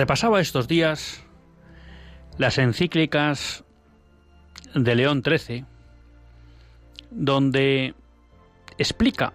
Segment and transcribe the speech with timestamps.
[0.00, 1.22] Repasaba estos días
[2.38, 3.64] las encíclicas
[4.74, 5.66] de León XIII,
[7.10, 7.94] donde
[8.78, 9.34] explica,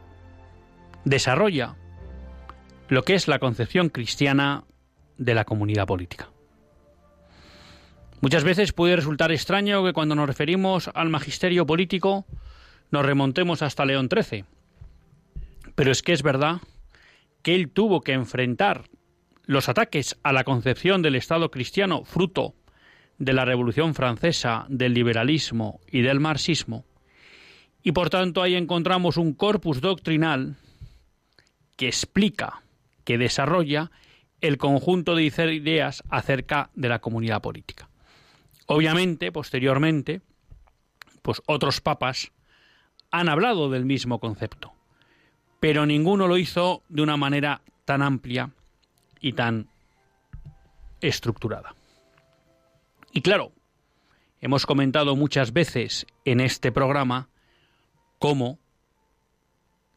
[1.03, 1.75] desarrolla
[2.87, 4.63] lo que es la concepción cristiana
[5.19, 6.31] de la comunidad política.
[8.21, 12.25] Muchas veces puede resultar extraño que cuando nos referimos al magisterio político
[12.89, 14.45] nos remontemos hasta León XIII,
[15.75, 16.57] pero es que es verdad
[17.43, 18.85] que él tuvo que enfrentar
[19.45, 22.55] los ataques a la concepción del Estado cristiano, fruto
[23.17, 26.85] de la Revolución Francesa, del liberalismo y del marxismo,
[27.83, 30.55] y por tanto ahí encontramos un corpus doctrinal
[31.77, 32.63] que explica,
[33.03, 33.91] que desarrolla
[34.41, 37.89] el conjunto de ideas acerca de la comunidad política.
[38.65, 40.21] Obviamente, posteriormente,
[41.21, 42.31] pues otros papas
[43.11, 44.73] han hablado del mismo concepto,
[45.59, 48.51] pero ninguno lo hizo de una manera tan amplia
[49.25, 49.67] y tan
[51.01, 51.73] estructurada.
[53.11, 53.53] Y claro,
[54.39, 57.27] hemos comentado muchas veces en este programa
[58.19, 58.59] cómo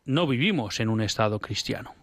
[0.06, 1.94] no vivimos en un Estado cristiano.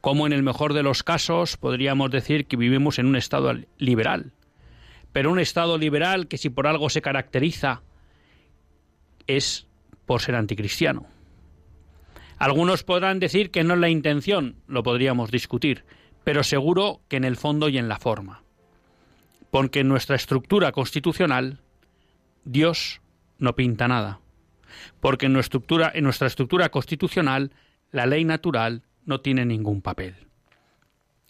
[0.00, 4.32] Cómo en el mejor de los casos podríamos decir que vivimos en un Estado liberal.
[5.12, 7.82] Pero un Estado liberal que si por algo se caracteriza
[9.28, 9.68] es
[10.04, 11.06] por ser anticristiano.
[12.38, 15.84] Algunos podrán decir que no es la intención, lo podríamos discutir,
[16.24, 18.42] pero seguro que en el fondo y en la forma.
[19.50, 21.60] Porque en nuestra estructura constitucional
[22.44, 23.00] Dios
[23.38, 24.20] no pinta nada.
[25.00, 27.52] Porque en nuestra estructura, en nuestra estructura constitucional
[27.90, 30.16] la ley natural no tiene ningún papel.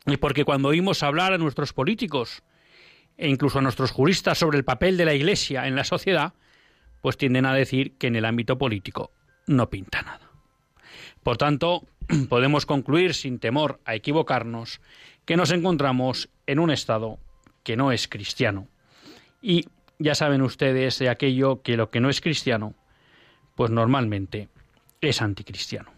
[0.06, 2.42] Y porque cuando oímos hablar a nuestros políticos
[3.16, 6.34] e incluso a nuestros juristas sobre el papel de la Iglesia en la sociedad,
[7.00, 9.12] pues tienden a decir que en el ámbito político
[9.46, 10.25] no pinta nada.
[11.26, 11.82] Por tanto,
[12.28, 14.80] podemos concluir sin temor a equivocarnos
[15.24, 17.18] que nos encontramos en un estado
[17.64, 18.68] que no es cristiano.
[19.42, 19.64] Y
[19.98, 22.74] ya saben ustedes de aquello que lo que no es cristiano,
[23.56, 24.48] pues normalmente
[25.00, 25.90] es anticristiano.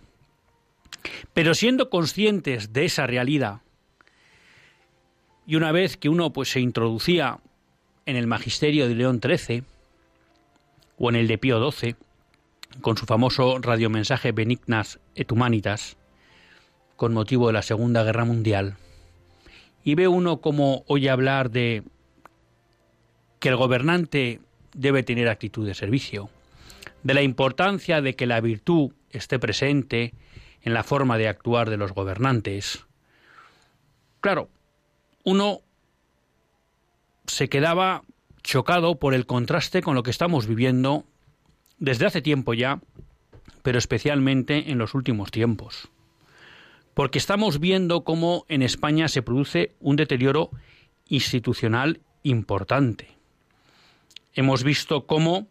[1.35, 3.61] Pero siendo conscientes de esa realidad,
[5.47, 7.39] y una vez que uno pues se introducía
[8.07, 9.63] en el magisterio de León XIII
[10.97, 11.97] o en el de Pío XII,
[12.81, 15.97] con su famoso radiomensaje Benignas et Humanitas,
[16.97, 18.77] con motivo de la Segunda Guerra Mundial,
[19.85, 21.83] y ve uno como oye hablar de
[23.41, 24.41] que el gobernante
[24.75, 26.31] debe tener actitud de servicio,
[27.03, 30.15] de la importancia de que la virtud esté presente
[30.63, 32.85] en la forma de actuar de los gobernantes.
[34.21, 34.51] Claro,
[35.25, 35.61] uno
[37.27, 38.03] se quedaba
[38.43, 41.05] chocado por el contraste con lo que estamos viviendo
[41.79, 42.81] desde hace tiempo ya,
[43.63, 45.89] pero especialmente en los últimos tiempos.
[46.95, 50.51] Porque estamos viendo cómo en España se produce un deterioro
[51.09, 53.17] institucional importante.
[54.35, 55.49] Hemos visto cómo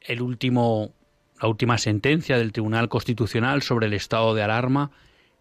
[0.00, 0.92] el último,
[1.40, 4.90] la última sentencia del Tribunal Constitucional sobre el estado de alarma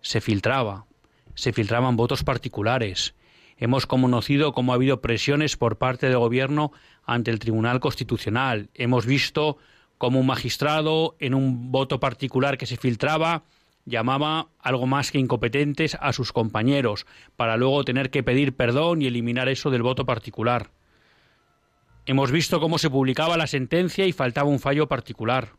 [0.02, 0.86] se filtraba,
[1.34, 3.16] se filtraban votos particulares,
[3.60, 6.72] Hemos conocido cómo ha habido presiones por parte del Gobierno
[7.08, 8.70] ante el Tribunal Constitucional.
[8.76, 9.58] Hemos visto
[9.98, 13.44] cómo un magistrado, en un voto particular que se filtraba,
[13.86, 17.08] llamaba algo más que incompetentes a sus compañeros,
[17.38, 20.70] para luego tener que pedir perdón y eliminar eso del voto particular.
[22.06, 25.54] Hemos visto cómo se publicaba la sentencia y faltaba un fallo particular.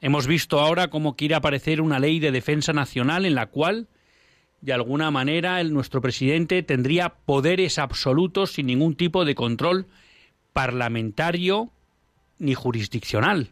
[0.00, 3.86] Hemos visto ahora cómo quiere aparecer una ley de defensa nacional en la cual
[4.62, 9.86] de alguna manera el, nuestro presidente tendría poderes absolutos sin ningún tipo de control
[10.52, 11.70] parlamentario
[12.38, 13.50] ni jurisdiccional,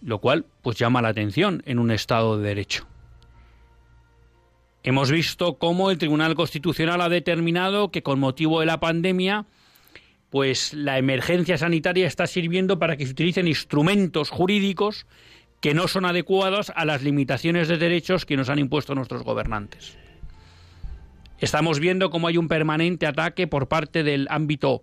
[0.00, 2.86] lo cual pues llama la atención en un Estado de Derecho.
[4.84, 9.46] Hemos visto cómo el Tribunal Constitucional ha determinado que con motivo de la pandemia
[10.30, 15.06] pues la emergencia sanitaria está sirviendo para que se utilicen instrumentos jurídicos
[15.62, 19.96] que no son adecuados a las limitaciones de derechos que nos han impuesto nuestros gobernantes.
[21.38, 24.82] Estamos viendo cómo hay un permanente ataque por parte del ámbito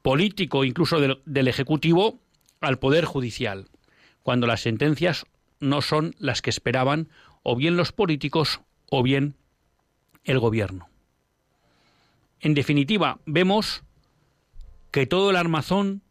[0.00, 2.20] político, incluso del, Ejecutivo,
[2.60, 3.66] al Poder Judicial,
[4.22, 5.26] cuando las sentencias
[5.58, 7.08] no son las que esperaban
[7.42, 8.60] o bien los políticos
[8.90, 9.34] o bien
[10.22, 10.88] el gobierno.
[12.38, 13.82] En definitiva, vemos
[14.92, 16.02] que todo el armazón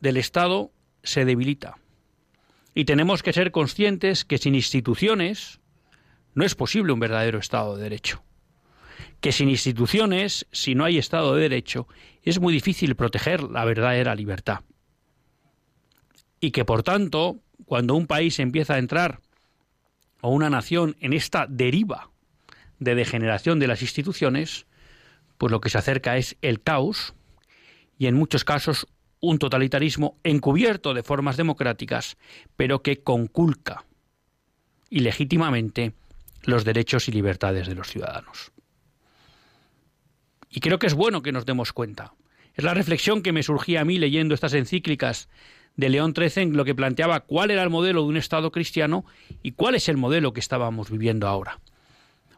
[0.00, 0.72] del Estado
[1.04, 1.76] se debilita.
[2.74, 5.60] Y tenemos que ser conscientes que sin instituciones
[6.34, 8.22] no es posible un verdadero Estado de Derecho.
[9.20, 11.88] Que sin instituciones, si no hay Estado de Derecho,
[12.22, 14.60] es muy difícil proteger la verdadera libertad.
[16.40, 19.20] Y que, por tanto, cuando un país empieza a entrar,
[20.20, 22.10] o una nación, en esta deriva
[22.78, 24.66] de degeneración de las instituciones,
[25.36, 27.14] pues lo que se acerca es el caos
[27.98, 28.86] y en muchos casos
[29.20, 32.16] un totalitarismo encubierto de formas democráticas,
[32.56, 33.84] pero que conculca
[34.90, 35.92] ilegítimamente
[36.42, 38.52] los derechos y libertades de los ciudadanos.
[40.50, 42.14] Y creo que es bueno que nos demos cuenta.
[42.54, 45.28] Es la reflexión que me surgía a mí leyendo estas encíclicas
[45.76, 49.04] de León XIII lo que planteaba cuál era el modelo de un Estado cristiano
[49.42, 51.60] y cuál es el modelo que estábamos viviendo ahora.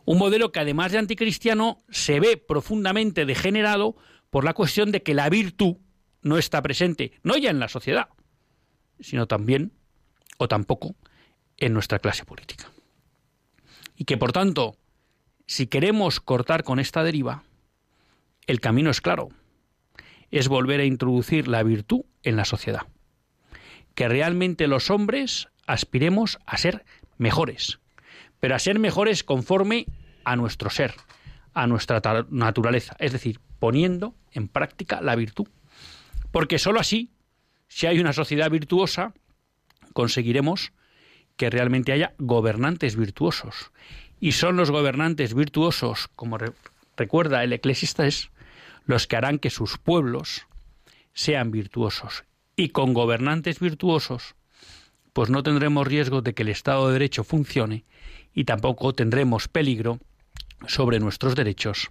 [0.04, 3.96] Un modelo que además de anticristiano se ve profundamente degenerado
[4.28, 5.76] por la cuestión de que la virtud
[6.22, 8.08] no está presente, no ya en la sociedad,
[9.00, 9.72] sino también,
[10.38, 10.94] o tampoco,
[11.56, 12.70] en nuestra clase política.
[13.96, 14.76] Y que, por tanto,
[15.46, 17.42] si queremos cortar con esta deriva,
[18.46, 19.28] el camino es claro,
[20.30, 22.86] es volver a introducir la virtud en la sociedad.
[23.94, 26.84] Que realmente los hombres aspiremos a ser
[27.18, 27.80] mejores,
[28.38, 29.86] pero a ser mejores conforme
[30.24, 30.94] a nuestro ser,
[31.52, 32.00] a nuestra
[32.30, 35.48] naturaleza, es decir, poniendo en práctica la virtud.
[36.32, 37.10] Porque sólo así,
[37.68, 39.14] si hay una sociedad virtuosa,
[39.92, 40.72] conseguiremos
[41.36, 43.72] que realmente haya gobernantes virtuosos.
[44.20, 46.38] Y son los gobernantes virtuosos, como
[46.96, 48.06] recuerda el eclesista,
[48.84, 50.46] los que harán que sus pueblos
[51.14, 52.24] sean virtuosos.
[52.56, 54.34] Y con gobernantes virtuosos,
[55.12, 57.84] pues no tendremos riesgo de que el Estado de Derecho funcione
[58.34, 59.98] y tampoco tendremos peligro
[60.66, 61.90] sobre nuestros derechos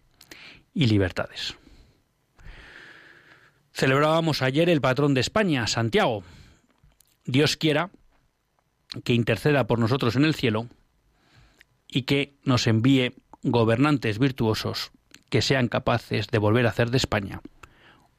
[0.73, 1.57] y libertades.
[3.73, 6.23] Celebrábamos ayer el patrón de España, Santiago.
[7.25, 7.91] Dios quiera
[9.03, 10.67] que interceda por nosotros en el cielo
[11.87, 13.13] y que nos envíe
[13.43, 14.91] gobernantes virtuosos
[15.29, 17.41] que sean capaces de volver a hacer de España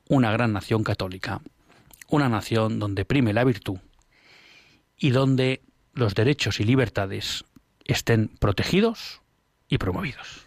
[0.08, 1.40] una gran nación católica,
[2.08, 3.78] una nación donde prime la virtud
[4.96, 5.62] y donde
[5.94, 7.44] los derechos y libertades
[7.84, 9.20] estén protegidos
[9.68, 10.46] y promovidos.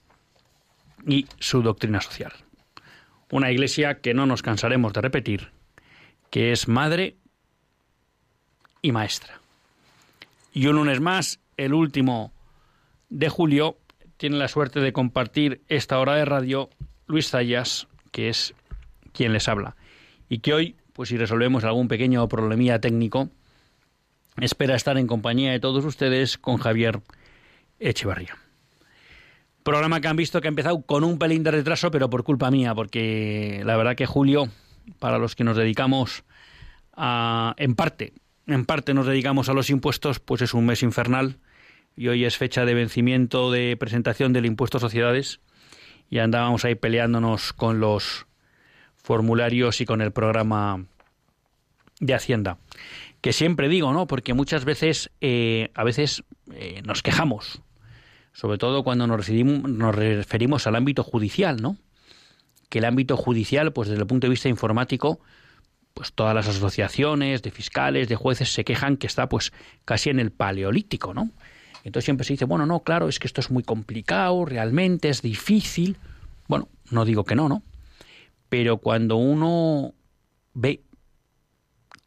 [1.05, 2.33] y su doctrina social.
[3.31, 5.51] Una iglesia que no nos cansaremos de repetir,
[6.29, 7.15] que es madre
[8.81, 9.39] y maestra.
[10.53, 12.33] Y un lunes más, el último
[13.09, 13.77] de julio,
[14.17, 16.69] tiene la suerte de compartir esta hora de radio
[17.07, 18.53] Luis Zayas, que es
[19.13, 19.75] quien les habla.
[20.29, 23.29] Y que hoy, pues si resolvemos algún pequeño problemilla técnico,
[24.37, 27.01] espera estar en compañía de todos ustedes con Javier
[27.79, 28.40] Echevarría.
[29.63, 32.49] Programa que han visto que ha empezado con un pelín de retraso, pero por culpa
[32.49, 34.49] mía, porque la verdad que julio,
[34.99, 36.23] para los que nos dedicamos
[36.93, 38.13] a, en parte,
[38.47, 41.37] en parte nos dedicamos a los impuestos, pues es un mes infernal
[41.95, 45.41] y hoy es fecha de vencimiento de presentación del impuesto a sociedades
[46.09, 48.25] y andábamos ahí peleándonos con los
[48.95, 50.85] formularios y con el programa
[51.99, 52.57] de Hacienda.
[53.21, 54.07] Que siempre digo, ¿no?
[54.07, 57.61] Porque muchas veces, eh, a veces eh, nos quejamos
[58.33, 59.27] sobre todo cuando nos,
[59.95, 61.77] referimos al ámbito judicial, ¿no?
[62.71, 65.19] que el ámbito judicial, pues desde el punto de vista informático,
[65.93, 69.51] pues todas las asociaciones de fiscales, de jueces se quejan que está pues
[69.83, 71.31] casi en el paleolítico, ¿no?
[71.83, 75.21] Entonces siempre se dice, bueno, no, claro, es que esto es muy complicado, realmente es
[75.21, 75.97] difícil.
[76.47, 77.61] Bueno, no digo que no, ¿no?
[78.47, 79.93] Pero cuando uno
[80.53, 80.81] ve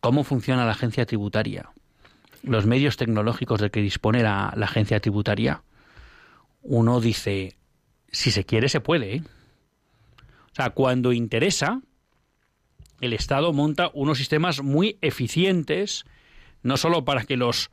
[0.01, 1.69] cómo funciona la agencia tributaria,
[2.43, 5.63] los medios tecnológicos de que dispone la agencia tributaria,
[6.65, 7.55] uno dice,
[8.11, 9.17] si se quiere, se puede.
[9.17, 9.23] ¿eh?
[10.53, 11.81] O sea, cuando interesa,
[13.01, 16.05] el Estado monta unos sistemas muy eficientes,
[16.63, 17.71] no solo para que los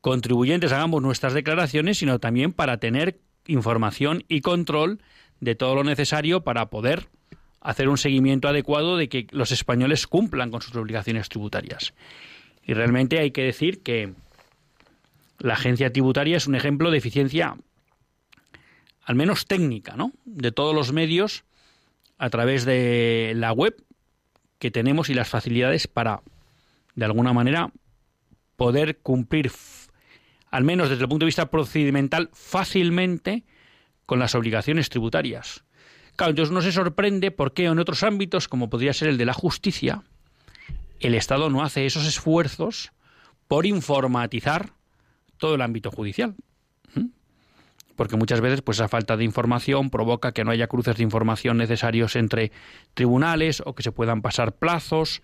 [0.00, 5.00] contribuyentes hagamos nuestras declaraciones, sino también para tener información y control
[5.40, 7.08] de todo lo necesario para poder
[7.60, 11.94] hacer un seguimiento adecuado de que los españoles cumplan con sus obligaciones tributarias.
[12.62, 14.14] Y realmente hay que decir que
[15.38, 17.56] la agencia tributaria es un ejemplo de eficiencia,
[19.06, 20.12] al menos técnica, ¿no?
[20.24, 21.44] De todos los medios
[22.18, 23.76] a través de la web
[24.58, 26.22] que tenemos y las facilidades para,
[26.96, 27.70] de alguna manera,
[28.56, 29.52] poder cumplir,
[30.50, 33.44] al menos desde el punto de vista procedimental, fácilmente
[34.06, 35.64] con las obligaciones tributarias.
[36.16, 39.26] Claro, entonces no se sorprende por qué en otros ámbitos, como podría ser el de
[39.26, 40.02] la justicia,
[40.98, 42.90] el Estado no hace esos esfuerzos
[43.46, 44.72] por informatizar
[45.36, 46.34] todo el ámbito judicial.
[47.96, 51.56] Porque muchas veces pues esa falta de información provoca que no haya cruces de información
[51.56, 52.52] necesarios entre
[52.94, 55.22] tribunales o que se puedan pasar plazos,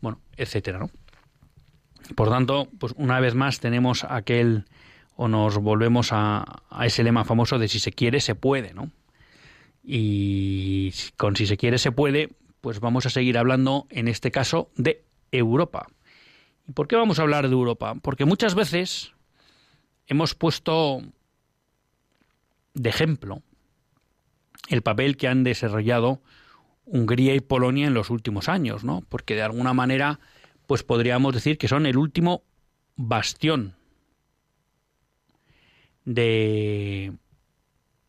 [0.00, 0.90] bueno, etcétera, ¿no?
[2.14, 4.64] Por tanto, pues una vez más tenemos aquel
[5.16, 8.90] o nos volvemos a, a ese lema famoso de si se quiere se puede, ¿no?
[9.82, 14.70] Y con si se quiere se puede, pues vamos a seguir hablando en este caso
[14.76, 15.86] de Europa.
[16.66, 17.94] ¿Y por qué vamos a hablar de Europa?
[18.02, 19.12] Porque muchas veces
[20.06, 21.02] hemos puesto
[22.74, 23.42] de ejemplo
[24.68, 26.22] el papel que han desarrollado
[26.84, 29.02] Hungría y Polonia en los últimos años, ¿no?
[29.08, 30.20] Porque de alguna manera,
[30.66, 32.42] pues podríamos decir que son el último
[32.96, 33.74] bastión
[36.04, 37.12] de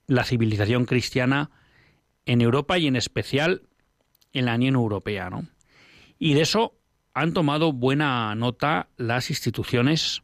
[0.08, 1.52] la civilización cristiana
[2.26, 3.64] en Europa y en especial
[4.34, 5.48] en la Unión Europea, ¿no?
[6.18, 6.76] Y de eso
[7.14, 10.22] han tomado buena nota las instituciones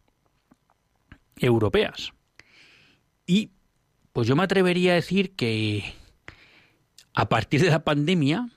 [1.37, 2.13] europeas.
[3.25, 3.51] Y
[4.15, 5.93] pues yo me atrevería a decir que
[7.13, 8.47] a partir de la pandemia,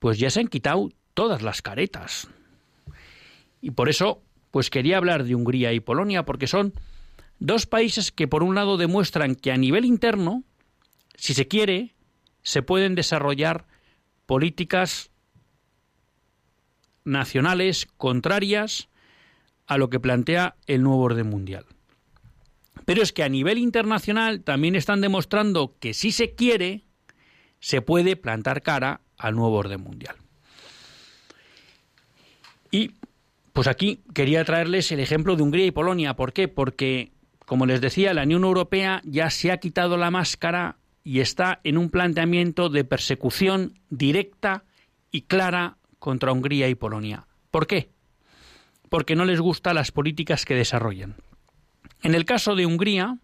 [0.00, 2.26] pues ya se han quitado todas las caretas.
[3.60, 6.74] Y por eso, pues quería hablar de Hungría y Polonia, porque son
[7.38, 10.42] dos países que por un lado demuestran que a nivel interno,
[11.14, 11.94] si se quiere,
[12.42, 13.68] se pueden desarrollar
[14.26, 15.12] políticas
[17.04, 18.88] nacionales contrarias
[19.68, 21.64] a lo que plantea el nuevo orden mundial.
[22.84, 26.84] Pero es que a nivel internacional también están demostrando que si se quiere,
[27.60, 30.16] se puede plantar cara al nuevo orden mundial.
[32.70, 32.92] Y
[33.52, 36.14] pues aquí quería traerles el ejemplo de Hungría y Polonia.
[36.14, 36.48] ¿Por qué?
[36.48, 37.12] Porque,
[37.44, 41.78] como les decía, la Unión Europea ya se ha quitado la máscara y está en
[41.78, 44.64] un planteamiento de persecución directa
[45.10, 47.26] y clara contra Hungría y Polonia.
[47.50, 47.90] ¿Por qué?
[48.88, 51.16] Porque no les gustan las políticas que desarrollan.
[52.02, 53.18] En el caso de Hungría,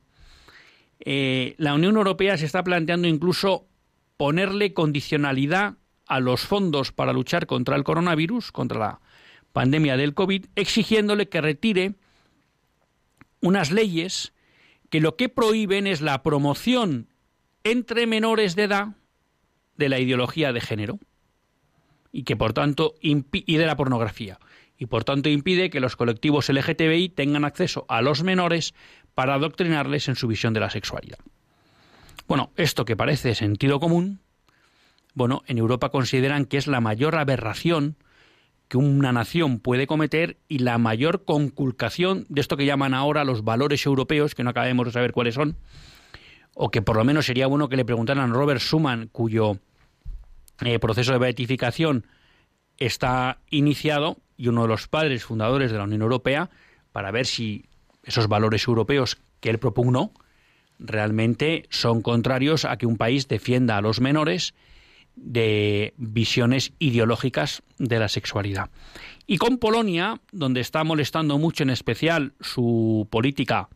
[1.00, 3.66] eh, la Unión Europea se está planteando incluso
[4.16, 5.74] ponerle condicionalidad
[6.06, 9.00] a los fondos para luchar contra el coronavirus, contra la
[9.52, 11.94] pandemia del COVID, exigiéndole que retire
[13.40, 14.32] unas leyes
[14.90, 17.08] que lo que prohíben es la promoción
[17.64, 18.88] entre menores de edad
[19.76, 20.98] de la ideología de género
[22.12, 24.38] y que por tanto y de la pornografía
[24.78, 28.74] y por tanto impide que los colectivos LGTBI tengan acceso a los menores
[29.14, 31.18] para adoctrinarles en su visión de la sexualidad.
[32.26, 34.20] Bueno, esto que parece sentido común,
[35.14, 37.96] bueno, en Europa consideran que es la mayor aberración
[38.68, 43.44] que una nación puede cometer y la mayor conculcación de esto que llaman ahora los
[43.44, 45.56] valores europeos, que no acabemos de saber cuáles son,
[46.54, 49.58] o que por lo menos sería bueno que le preguntaran a Robert Schuman, cuyo
[50.64, 52.06] eh, proceso de beatificación
[52.78, 56.50] está iniciado y uno de los padres fundadores de la Unión Europea
[56.92, 57.66] para ver si
[58.02, 60.12] esos valores europeos que él propugnó
[60.78, 64.54] realmente son contrarios a que un país defienda a los menores
[65.16, 68.70] de visiones ideológicas de la sexualidad.
[69.26, 73.68] Y con Polonia, donde está molestando mucho en especial su política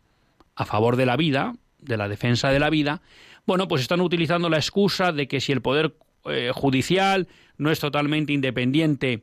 [0.56, 3.02] a favor de la vida, de la defensa de la vida,
[3.46, 5.94] bueno, pues están utilizando la excusa de que si el poder
[6.26, 9.22] eh, judicial no es totalmente independiente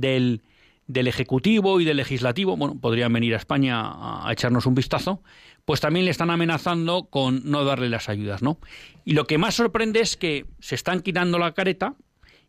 [0.00, 0.42] del,
[0.86, 3.80] del Ejecutivo y del Legislativo, bueno, podrían venir a España
[4.26, 5.22] a, echarnos un vistazo,
[5.64, 8.58] pues también le están amenazando con no darle las ayudas, ¿no?
[9.04, 11.94] Y lo que más sorprende es que se están quitando la careta,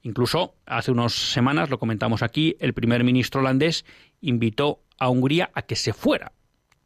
[0.03, 3.85] incluso hace unas semanas, lo comentamos aquí, el primer ministro holandés
[4.21, 6.33] invitó a Hungría a que se fuera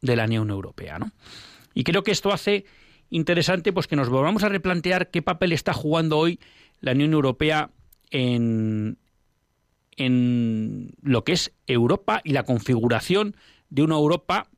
[0.00, 1.12] de la Unión Europea, ¿no?
[1.74, 2.64] Y creo que esto hace
[3.10, 6.38] interesante pues que nos volvamos a replantear qué papel está jugando hoy
[6.80, 7.70] la Unión Europea
[8.10, 8.98] en,
[9.96, 13.36] en lo que es Europa y la configuración
[13.70, 14.48] de una Europa,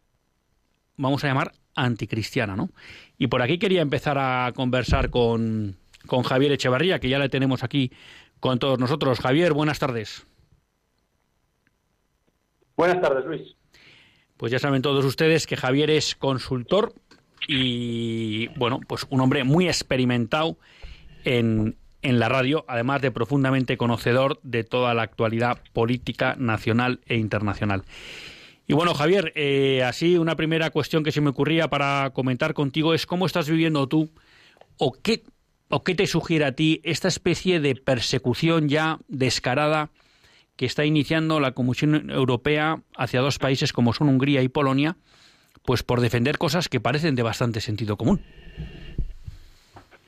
[0.96, 2.70] vamos a llamar, anticristiana, ¿no?
[3.18, 5.76] Y por aquí quería empezar a conversar con,
[6.06, 7.90] con Javier Echevarría, que ya le tenemos aquí
[8.40, 9.20] con todos nosotros.
[9.20, 10.26] Javier, buenas tardes.
[12.76, 13.56] Buenas tardes, Luis.
[14.36, 16.94] Pues ya saben todos ustedes que Javier es consultor
[17.46, 20.58] y, bueno, pues un hombre muy experimentado
[21.24, 27.16] en, en la radio, además de profundamente conocedor de toda la actualidad política nacional e
[27.16, 27.82] internacional.
[28.66, 32.94] Y bueno, Javier, eh, así una primera cuestión que se me ocurría para comentar contigo
[32.94, 34.10] es cómo estás viviendo tú
[34.78, 35.24] o qué,
[35.68, 39.90] o qué te sugiere a ti esta especie de persecución ya descarada
[40.56, 44.96] que está iniciando la Comisión Europea hacia dos países como son Hungría y Polonia,
[45.64, 48.20] pues por defender cosas que parecen de bastante sentido común.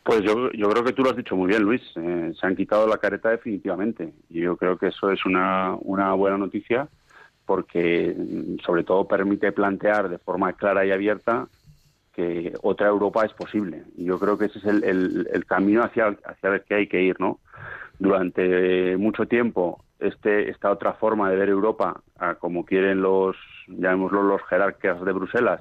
[0.07, 1.83] Pues yo, yo creo que tú lo has dicho muy bien, Luis.
[1.97, 4.13] Eh, se han quitado la careta definitivamente.
[4.31, 6.89] Y yo creo que eso es una, una buena noticia
[7.45, 11.49] porque mm, sobre todo permite plantear de forma clara y abierta
[12.13, 13.83] que otra Europa es posible.
[13.97, 17.03] Y yo creo que ese es el, el, camino hacia, hacia el que hay que
[17.03, 17.41] ir, ¿no?
[17.99, 22.01] Durante mucho tiempo este, esta otra forma de ver Europa,
[22.39, 23.35] como quieren los,
[23.67, 25.61] llamémoslo los jerarcas de Bruselas,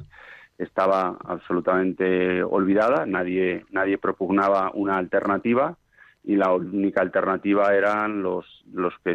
[0.57, 5.77] estaba absolutamente olvidada, nadie, nadie propugnaba una alternativa
[6.23, 9.13] y la única alternativa eran los, los, que,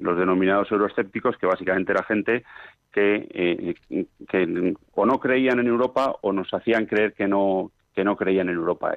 [0.00, 2.44] los denominados euroescépticos, que básicamente era gente
[2.92, 8.04] que, eh, que o no creían en Europa o nos hacían creer que no, que
[8.04, 8.94] no creían en Europa.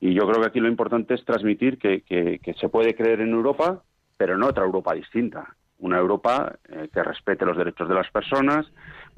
[0.00, 3.30] Y yo creo que aquí lo importante es transmitir que, que, se puede creer en
[3.30, 3.82] Europa,
[4.16, 5.54] pero en otra Europa distinta.
[5.78, 8.66] Una Europa eh, que respete los derechos de las personas,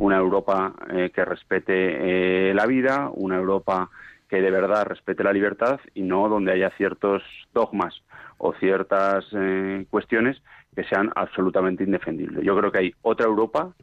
[0.00, 3.90] una Europa eh, que respete eh, la vida, una Europa
[4.28, 8.02] que de verdad respete la libertad y no donde haya ciertos dogmas
[8.38, 10.42] o ciertas eh, cuestiones
[10.74, 12.42] que sean absolutamente indefendibles.
[12.42, 13.74] Yo creo que hay otra Europa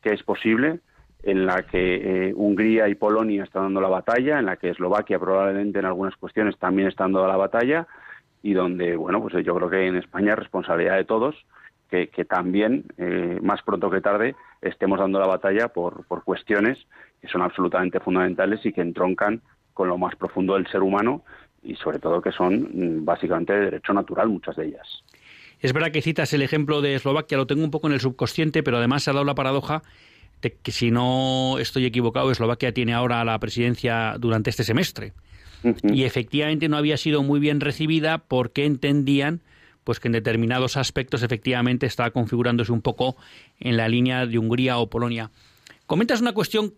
[0.00, 0.78] que es posible,
[1.24, 5.78] en la que Hungría y Polonia están dando la batalla, en la que Eslovaquia probablemente
[5.78, 7.88] en algunas cuestiones también está dando la batalla
[8.42, 11.34] y donde, bueno, pues yo creo que en España es responsabilidad de todos
[11.90, 16.78] que, también, eh, más pronto que tarde, estemos dando la batalla por, por cuestiones
[17.20, 19.40] que son absolutamente fundamentales y que entroncan
[19.72, 21.24] con lo más profundo del ser humano
[21.62, 25.04] y sobre todo que son mm, básicamente de derecho natural muchas de ellas.
[25.60, 28.62] Es verdad que citas el ejemplo de Eslovaquia, lo tengo un poco en el subconsciente,
[28.62, 29.82] pero además se ha dado la paradoja
[30.42, 35.12] de que si no estoy equivocado, Eslovaquia tiene ahora la presidencia durante este semestre.
[35.82, 39.40] Y efectivamente no había sido muy bien recibida porque entendían
[39.84, 43.16] pues que en determinados aspectos efectivamente está configurándose un poco
[43.60, 45.30] en la línea de Hungría o Polonia.
[45.86, 46.74] Comentas una cuestión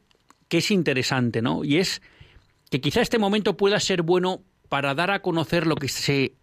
[0.49, 1.65] que es interesante, ¿no?
[1.65, 2.03] Y es
[2.71, 6.35] que quizá este momento pueda ser bueno para dar a conocer lo que se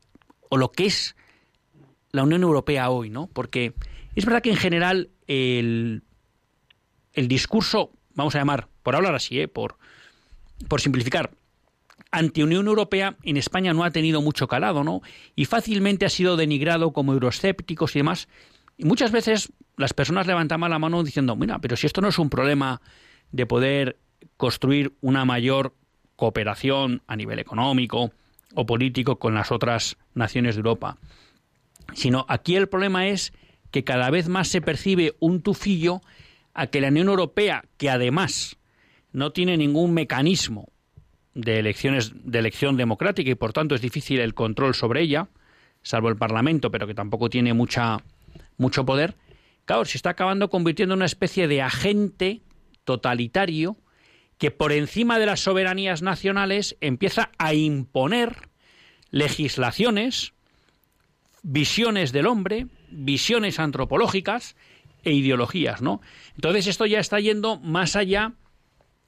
[0.50, 1.16] o lo que es
[2.12, 3.28] la Unión Europea hoy, ¿no?
[3.28, 3.74] Porque
[4.16, 6.04] es verdad que en general el,
[7.14, 9.48] el discurso, vamos a llamar, por hablar así, ¿eh?
[9.48, 9.78] por,
[10.68, 11.32] por simplificar,
[12.14, 15.02] anti-Unión Europea en España no ha tenido mucho calado, ¿no?
[15.36, 18.30] Y fácilmente ha sido denigrado como euroscépticos y demás.
[18.78, 22.20] Y muchas veces las personas levantaban la mano diciendo, mira, pero si esto no es
[22.20, 22.82] un problema
[23.32, 23.98] de poder
[24.38, 25.74] construir una mayor
[26.16, 28.12] cooperación a nivel económico
[28.54, 30.98] o político con las otras naciones de Europa,
[31.94, 33.34] sino aquí el problema es
[33.72, 36.02] que cada vez más se percibe un tufillo
[36.54, 38.58] a que la Unión Europea, que además
[39.12, 40.73] no tiene ningún mecanismo
[41.36, 45.30] de elecciones de elección democrática y por tanto es difícil el control sobre ella,
[45.82, 47.98] salvo el Parlamento, pero que tampoco tiene mucha
[48.58, 49.16] mucho poder.
[49.66, 52.42] Claro, se está acabando convirtiendo en una especie de agente
[52.84, 53.78] totalitario
[54.38, 58.50] que por encima de las soberanías nacionales empieza a imponer
[59.10, 60.34] legislaciones,
[61.44, 64.56] visiones del hombre, visiones antropológicas
[65.04, 66.02] e ideologías, ¿no?
[66.36, 68.34] Entonces esto ya está yendo más allá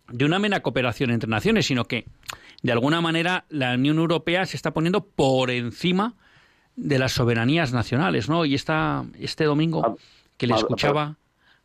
[0.10, 2.06] de una mera cooperación entre naciones, sino que
[2.62, 6.16] de alguna manera la Unión Europea se está poniendo por encima
[6.76, 8.46] de las soberanías nacionales, ¿no?
[8.46, 9.96] Y esta, este domingo ah,
[10.38, 11.18] que le ah, escuchaba,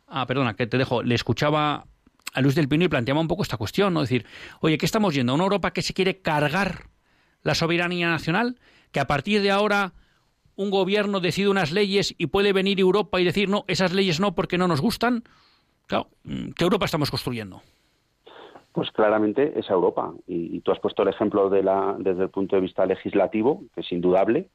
[0.07, 1.85] ah, perdona, que te dejo, le escuchaba
[2.33, 4.03] a Luis del Pino y planteaba un poco esta cuestión, ¿no?
[4.03, 4.25] Es decir,
[4.61, 5.33] oye, ¿qué estamos yendo?
[5.33, 6.87] ¿A una Europa que se quiere cargar
[7.43, 8.57] la soberanía nacional?
[8.91, 9.93] ¿Que a partir de ahora
[10.55, 14.35] un gobierno decide unas leyes y puede venir Europa y decir, no, esas leyes no
[14.35, 15.23] porque no nos gustan.
[15.87, 17.61] Claro, ¿qué Europa estamos construyendo?
[18.73, 20.13] Pues claramente es Europa.
[20.27, 23.81] Y, tú has puesto el ejemplo de la, desde el punto de vista legislativo, que
[23.81, 24.49] es indudable.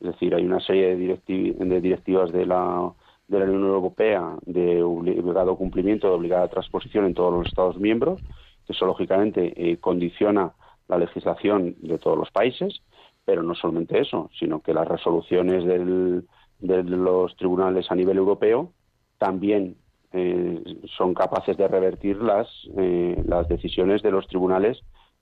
[0.00, 2.92] Es decir, hay una serie de, directivas de la,
[3.26, 8.20] de la Unión Europea de obligado cumplimiento, de obligada transposición en todos los Estados miembros,
[8.66, 10.52] que eso lógicamente eh, condiciona
[10.88, 12.82] la legislación de todos los países,
[13.24, 18.72] pero no solamente eso, sino que las resoluciones de los tribunales a nivel europeo
[19.18, 19.76] también
[20.12, 20.62] eh,
[20.96, 24.80] son capaces de revertir las, eh, las decisiones de los tribunales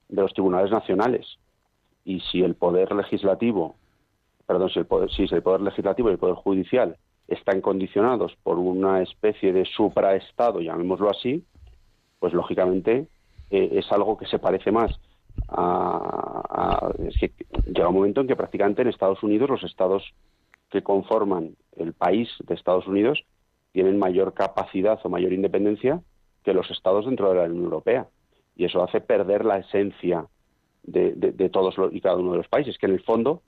[0.08, 1.38] de los tribunales nacionales.
[2.04, 3.76] Y si el poder legislativo,
[4.46, 8.58] perdón, si el poder, si el poder legislativo y el poder judicial están condicionados por
[8.58, 11.44] una especie de supraestado, llamémoslo así,
[12.18, 13.06] pues lógicamente
[13.50, 14.92] eh, es algo que se parece más
[15.48, 17.32] a, es que
[17.66, 20.02] llega un momento en que prácticamente en Estados Unidos los estados
[20.70, 23.24] que conforman el país de Estados Unidos
[23.74, 26.00] tienen mayor capacidad o mayor independencia
[26.44, 28.06] que los estados dentro de la Unión Europea.
[28.54, 30.26] Y eso hace perder la esencia
[30.84, 33.42] de, todos y cada uno de los países, que en el fondo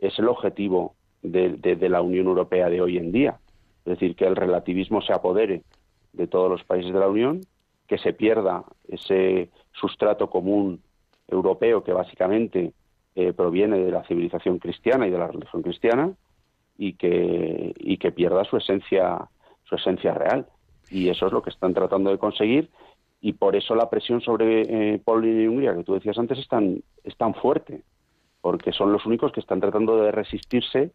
[0.00, 3.38] es el objetivo de, la Unión Europea de hoy en día.
[3.84, 5.62] Es decir, que el relativismo se apodere
[6.14, 7.42] de todos los países de la Unión,
[7.86, 10.82] que se pierda ese sustrato común
[11.28, 12.72] europeo que básicamente
[13.14, 16.12] eh, proviene de la civilización cristiana y de la religión cristiana
[16.76, 19.28] y que, y que pierda su esencia
[19.70, 20.46] su esencia real.
[20.90, 22.68] Y eso es lo que están tratando de conseguir
[23.20, 26.48] y por eso la presión sobre eh, Polonia y Hungría, que tú decías antes, es
[26.48, 27.82] tan, es tan fuerte,
[28.40, 30.92] porque son los únicos que están tratando de resistirse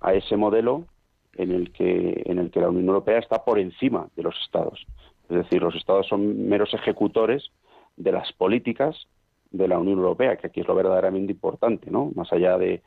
[0.00, 0.86] a ese modelo
[1.34, 4.86] en el que, en el que la Unión Europea está por encima de los Estados.
[5.28, 7.50] Es decir, los Estados son meros ejecutores
[7.96, 9.06] de las políticas
[9.50, 12.10] de la Unión Europea, que aquí es lo verdaderamente importante, ¿no?
[12.14, 12.82] Más allá de,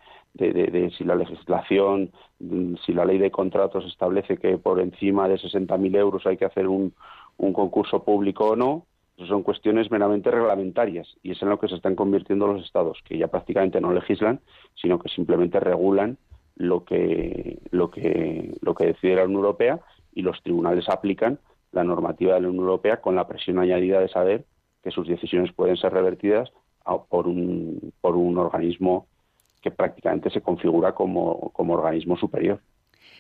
[0.98, 2.12] si la legislación,
[2.86, 6.67] si la ley de contratos establece que por encima de 60.000 euros hay que hacer
[6.67, 6.93] un,
[7.38, 8.86] concurso público o no,
[9.28, 13.17] son cuestiones meramente reglamentarias y es en lo que se están convirtiendo los estados, que
[13.17, 14.41] ya prácticamente no legislan,
[14.76, 16.17] sino que simplemente regulan
[16.56, 19.80] lo que, lo que, lo que decide la Unión Europea
[20.13, 21.39] y los tribunales aplican
[21.72, 24.45] la normativa de la Unión Europea con la presión añadida de saber
[24.84, 26.50] que sus decisiones pueden ser revertidas
[27.10, 29.08] por un, por un organismo
[29.62, 32.62] que prácticamente se configura como, organismo superior.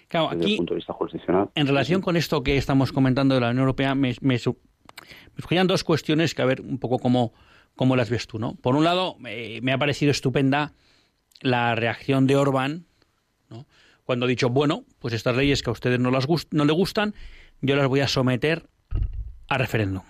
[0.07, 1.49] Claro, desde el punto de vista jurisdiccional.
[1.53, 5.83] En relación con esto que estamos comentando de la Unión Europea, me, me, surgían dos
[5.83, 7.33] cuestiones que a ver un poco cómo,
[7.75, 8.39] cómo las ves tú.
[8.39, 8.55] ¿no?
[8.55, 10.73] Por un lado, me ha parecido estupenda
[11.41, 12.85] la reacción de Orbán,
[13.49, 13.65] ¿no?
[14.03, 17.13] cuando ha dicho, bueno, pues estas leyes que a ustedes no, las no le gustan,
[17.61, 18.63] yo las voy a someter
[19.47, 20.01] a referéndum.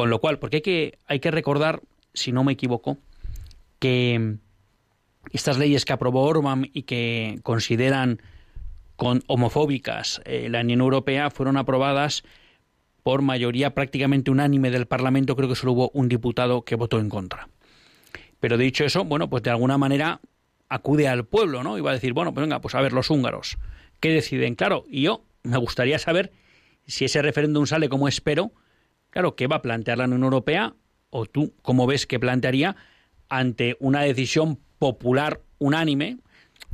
[0.00, 1.82] Con lo cual, porque hay que, hay que recordar,
[2.14, 2.96] si no me equivoco,
[3.78, 4.36] que
[5.30, 8.22] estas leyes que aprobó Orban y que consideran
[8.96, 12.22] con homofóbicas eh, la Unión Europea fueron aprobadas
[13.02, 17.10] por mayoría prácticamente unánime del Parlamento, creo que solo hubo un diputado que votó en
[17.10, 17.50] contra.
[18.40, 20.22] Pero dicho eso, bueno, pues de alguna manera
[20.70, 21.76] acude al pueblo, ¿no?
[21.76, 23.58] Y va a decir, bueno, pues venga, pues a ver los húngaros,
[24.00, 24.54] ¿qué deciden?
[24.54, 26.32] Claro, y yo me gustaría saber
[26.86, 28.50] si ese referéndum sale como espero,
[29.10, 30.74] claro, ¿qué va a plantear la Unión Europea?
[31.10, 32.76] O tú, ¿cómo ves que plantearía
[33.30, 36.18] ante una decisión popular unánime.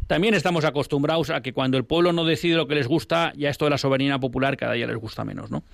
[0.06, 3.50] También estamos acostumbrados a que cuando el pueblo no decide lo que les gusta, ya
[3.50, 5.64] esto de la soberanía popular cada día les gusta menos, ¿no?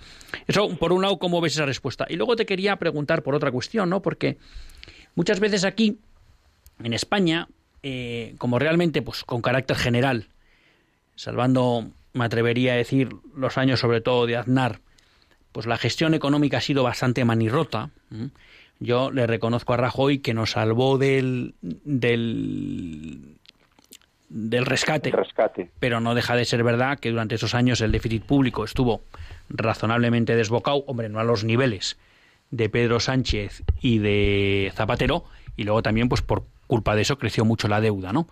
[0.46, 2.06] Eso, por un lado, ¿cómo ves esa respuesta?
[2.08, 4.00] Y luego te quería preguntar por otra cuestión, ¿no?
[4.00, 4.38] Porque
[5.14, 5.98] muchas veces aquí,
[6.82, 7.48] en España,
[7.82, 10.28] eh, como realmente, pues con carácter general,
[11.14, 14.80] salvando, me atrevería a decir, los años sobre todo de Aznar,
[15.52, 17.90] pues la gestión económica ha sido bastante manirrota.
[18.80, 23.36] Yo le reconozco a Rajoy que nos salvó del, del,
[24.28, 28.24] del rescate, rescate, pero no deja de ser verdad que durante esos años el déficit
[28.24, 29.02] público estuvo
[29.50, 31.96] razonablemente desbocado, hombre, no a los niveles
[32.50, 35.24] de Pedro Sánchez y de Zapatero,
[35.56, 38.26] y luego también, pues por culpa de eso, creció mucho la deuda, ¿no?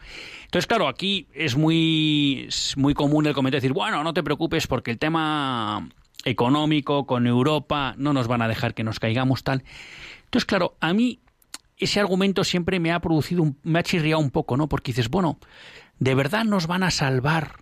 [0.45, 4.91] Entonces, claro, aquí es muy, muy común el comentario decir, bueno, no te preocupes porque
[4.91, 5.89] el tema
[6.25, 9.65] económico con Europa no nos van a dejar que nos caigamos tal.
[10.25, 11.21] Entonces, claro, a mí
[11.77, 14.69] ese argumento siempre me ha producido, me ha chirriado un poco, ¿no?
[14.69, 15.39] Porque dices, bueno,
[15.99, 17.57] ¿de verdad nos van a salvar?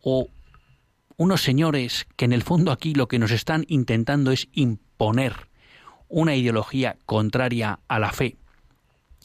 [0.00, 0.28] O
[1.16, 5.48] unos señores que en el fondo aquí lo que nos están intentando es imponer
[6.08, 8.36] una ideología contraria a la fe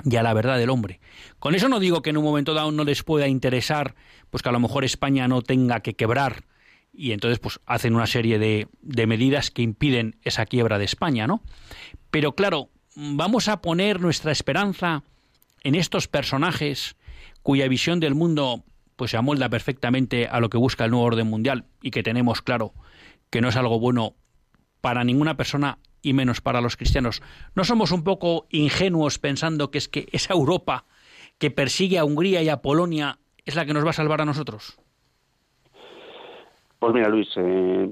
[0.04, 1.00] y a la verdad del hombre.
[1.40, 3.96] Con eso no digo que en un momento dado no les pueda interesar,
[4.32, 6.44] pues que a lo mejor España no tenga que quebrar
[6.94, 11.28] y entonces pues hacen una serie de, de medidas que impiden esa quiebra de España,
[11.28, 11.42] ¿no?
[12.12, 15.04] Pero claro, vamos a poner nuestra esperanza
[15.64, 16.96] en estos personajes
[17.42, 18.64] cuya visión del mundo
[18.96, 22.42] pues se amolda perfectamente a lo que busca el nuevo orden mundial y que tenemos
[22.42, 22.74] claro
[23.30, 24.16] que no es algo bueno
[24.82, 27.24] para ninguna persona y menos para los cristianos.
[27.56, 30.86] ¿No somos un poco ingenuos pensando que es que esa Europa
[31.40, 34.26] que persigue a Hungría y a Polonia es la que nos va a salvar a
[34.26, 34.78] nosotros?
[36.84, 37.90] Pues mira, Luis, eh,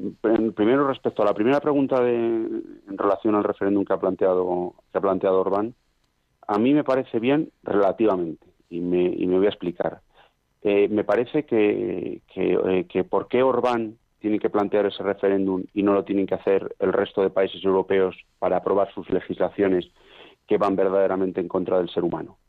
[0.53, 4.97] primero respecto a la primera pregunta de, en relación al referéndum que ha planteado que
[4.97, 5.73] ha planteado Orbán,
[6.45, 10.01] a mí me parece bien relativamente y me, y me voy a explicar.
[10.61, 15.83] Eh, me parece que, eh, que por qué Orbán tiene que plantear ese referéndum y
[15.83, 19.89] no lo tienen que hacer el resto de países europeos para aprobar sus legislaciones
[20.49, 22.39] que van verdaderamente en contra del ser humano.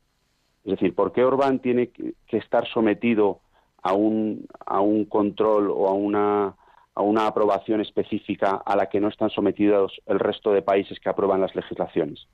[0.65, 3.43] Es decir, ¿por qué Orbán tiene que estar sometido
[3.83, 6.55] a un, a un control o a una,
[6.95, 11.09] a una aprobación específica a la que no están sometidos el resto de países que
[11.09, 12.27] aprueban las legislaciones.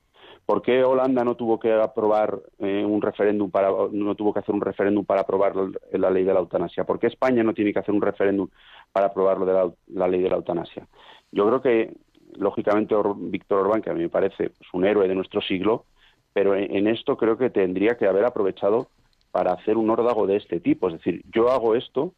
[0.48, 4.54] ¿Por qué Holanda no tuvo que aprobar eh, un referéndum para no tuvo que hacer
[4.54, 5.52] un referéndum para aprobar
[5.92, 6.84] la ley de la eutanasia?
[6.84, 8.48] ¿Por qué España no tiene que hacer un referéndum
[8.90, 9.52] para aprobar de
[9.88, 10.88] la, ley de la eutanasia?
[11.30, 11.92] Yo creo que
[12.38, 15.84] lógicamente Víctor Orbán, que a mí me parece pues, un héroe de nuestro siglo,
[16.32, 18.88] pero en, esto creo que tendría que haber aprovechado
[19.30, 20.88] para hacer un órdago de este tipo.
[20.88, 22.14] Es decir, yo hago esto,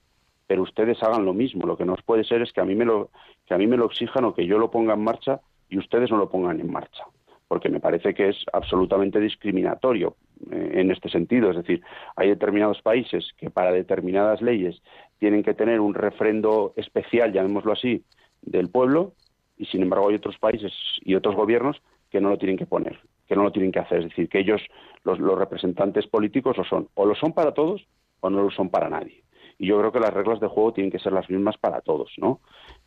[0.46, 1.66] pero ustedes hagan lo mismo.
[1.66, 3.11] Lo que no puede ser es que a mí me lo,
[3.46, 6.11] que a mí me lo exijan o que yo lo ponga en marcha y ustedes
[6.11, 7.05] no lo pongan en marcha.
[7.49, 10.16] Porque me parece que es absolutamente discriminatorio
[10.51, 11.51] eh, en este sentido.
[11.51, 11.83] Es decir,
[12.16, 14.83] hay determinados países que para determinadas leyes
[15.18, 18.05] tienen que tener un refrendo especial, llamémoslo así,
[18.42, 19.12] del pueblo,
[19.59, 22.99] y sin embargo hay otros países y otros gobiernos que no lo tienen que poner
[23.30, 23.98] que no lo tienen que hacer.
[23.98, 24.60] Es decir, que ellos,
[25.04, 26.88] los, representantes políticos, lo son.
[26.94, 27.86] O lo son para todos
[28.18, 29.22] o no lo son para nadie.
[29.56, 32.10] Y yo creo que las reglas de juego tienen que ser las mismas para todos,
[32.16, 32.40] ¿no?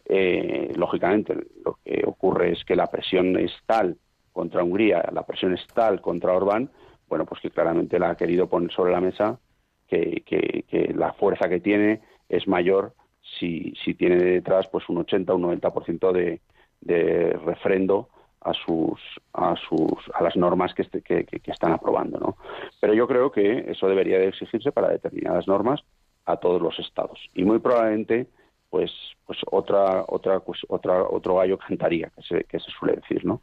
[0.04, 3.96] Eh, lógicamente, lo que ocurre es que la presión es tal
[4.34, 6.70] contra Hungría, la presión es tal contra Orbán,
[7.08, 9.40] bueno, pues que claramente la ha querido poner sobre la mesa
[9.88, 12.94] que, que, la fuerza que tiene es mayor
[13.40, 16.42] si, si tiene detrás pues un 80 o un 90% de,
[16.82, 18.10] de refrendo
[18.44, 19.00] a sus
[19.34, 22.38] a sus a las normas que, este, que, están aprobando no
[22.80, 25.82] pero yo creo que eso debería de exigirse para determinadas normas
[26.26, 27.20] a todos los estados.
[27.34, 28.28] Y muy probablemente
[28.70, 28.92] pues
[29.26, 33.42] pues otra otra pues, otra otro gallo cantaría que se, suele decir no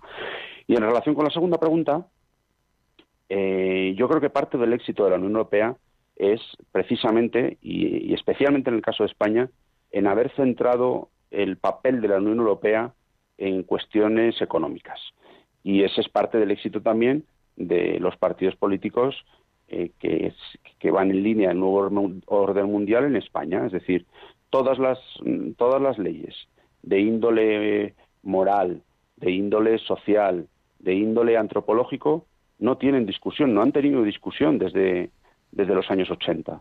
[0.67, 2.07] y en relación con la segunda pregunta
[3.29, 5.77] eh, yo creo que parte del éxito de la Unión Europea
[6.17, 6.41] es
[6.73, 9.49] precisamente y especialmente en el caso de España
[9.93, 12.93] en haber centrado el papel de la Unión Europea
[13.41, 15.01] en cuestiones económicas.
[15.65, 17.25] Y ese es parte del éxito también
[17.57, 19.17] de los partidos políticos
[19.69, 20.33] eh, que,
[20.79, 23.67] que, van en línea del nuevo orden mundial en España.
[23.67, 24.07] Es decir,
[24.51, 24.99] todas las,
[25.57, 26.35] todas las leyes
[26.83, 28.83] de índole moral,
[29.17, 30.47] de índole social,
[30.79, 32.27] de índole antropológico,
[32.59, 35.11] no tienen discusión, no han tenido discusión desde,
[35.51, 36.61] desde los años 80.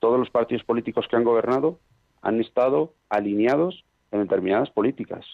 [0.00, 1.78] Todos los partidos políticos que han gobernado
[2.20, 5.24] han estado alineados en determinadas políticas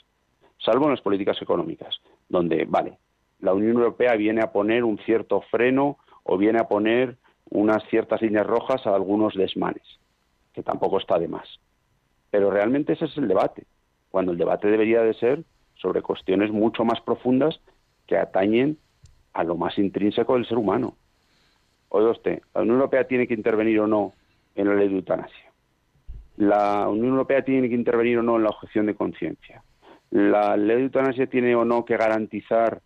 [0.65, 2.99] salvo en las políticas económicas, donde, vale,
[3.41, 7.17] la Unión Europea viene a poner un cierto freno o viene a poner
[7.51, 9.83] unas ciertas líneas rojas a algunos desmanes,
[10.55, 11.59] que tampoco está de más.
[12.31, 13.65] Pero realmente ese es el debate,
[14.11, 15.45] cuando el debate debería de ser
[15.75, 17.61] sobre cuestiones mucho más profundas
[18.07, 18.79] que atañen
[19.33, 20.97] a lo más intrínseco del ser humano.
[21.89, 24.13] Oiga usted, ¿la Unión Europea tiene que intervenir o no
[24.55, 25.53] en la ley de eutanasia?
[26.37, 29.63] ¿La Unión Europea tiene que intervenir o no en la objeción de conciencia?
[30.13, 32.83] La ley de eutanasia tiene o no que garantizar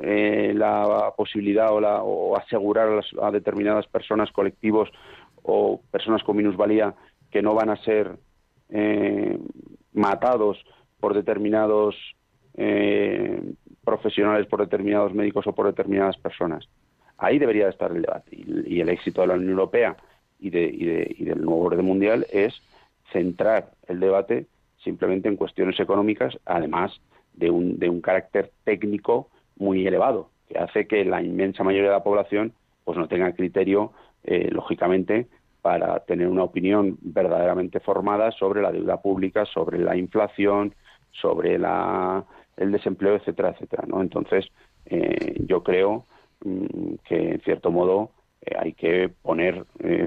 [0.00, 4.90] eh, la posibilidad o, la, o asegurar a, determinadas personas, colectivos
[5.42, 6.94] o personas con minusvalía
[7.30, 8.16] que no van a ser
[8.70, 9.38] eh,
[9.92, 10.64] matados
[10.98, 11.94] por determinados
[12.54, 13.52] eh,
[13.84, 16.66] profesionales, por determinados médicos o por determinadas personas.
[17.18, 18.30] Ahí debería estar el debate.
[18.34, 19.94] Y, el éxito de la Unión Europea
[20.38, 22.62] y, de, y, y del nuevo orden mundial es
[23.12, 24.46] centrar el debate
[24.82, 27.00] simplemente en cuestiones económicas, además
[27.34, 31.96] de un, de un carácter técnico muy elevado, que hace que la inmensa mayoría de
[31.96, 32.52] la población
[32.84, 33.92] pues no tenga criterio,
[34.24, 35.26] eh, lógicamente,
[35.60, 40.74] para tener una opinión verdaderamente formada sobre la deuda pública, sobre la inflación,
[41.12, 42.24] sobre la,
[42.56, 43.84] el desempleo, etcétera, etcétera.
[43.86, 44.02] ¿no?
[44.02, 44.46] Entonces,
[44.86, 46.06] eh, yo creo
[46.44, 48.10] mm, que, en cierto modo,
[48.44, 49.64] eh, hay que poner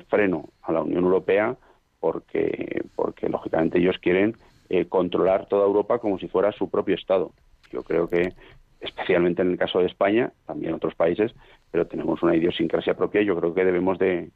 [0.09, 1.55] freno a la Unión Europea
[2.01, 4.35] porque, porque, lógicamente, ellos quieren
[4.69, 7.32] eh, controlar toda Europa como si fuera su propio Estado.
[7.71, 8.34] Yo creo que,
[8.80, 11.34] especialmente en el caso de España, también otros países,
[11.71, 14.32] pero tenemos una idiosincrasia propia y yo creo que debemos de,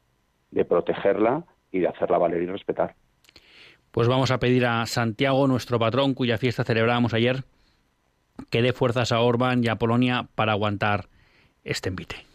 [0.52, 2.96] de protegerla y de hacerla valer y respetar.
[3.92, 7.44] Pues vamos a pedir a Santiago, nuestro patrón, cuya fiesta celebrábamos ayer,
[8.50, 11.06] que dé fuerzas a Orbán y a Polonia para aguantar
[11.64, 12.29] este envite.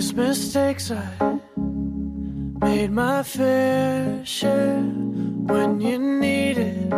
[0.00, 1.38] These mistakes I
[2.64, 4.80] made my fair share
[5.50, 6.90] when you needed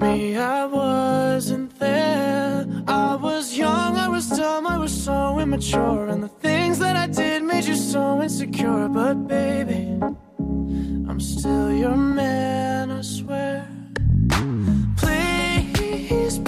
[0.00, 0.38] me.
[0.38, 2.66] I wasn't there.
[2.86, 7.06] I was young, I was dumb, I was so immature, and the things that I
[7.06, 8.88] did made you so insecure.
[8.88, 10.00] But baby,
[11.10, 13.68] I'm still your man, I swear.
[14.96, 16.38] Please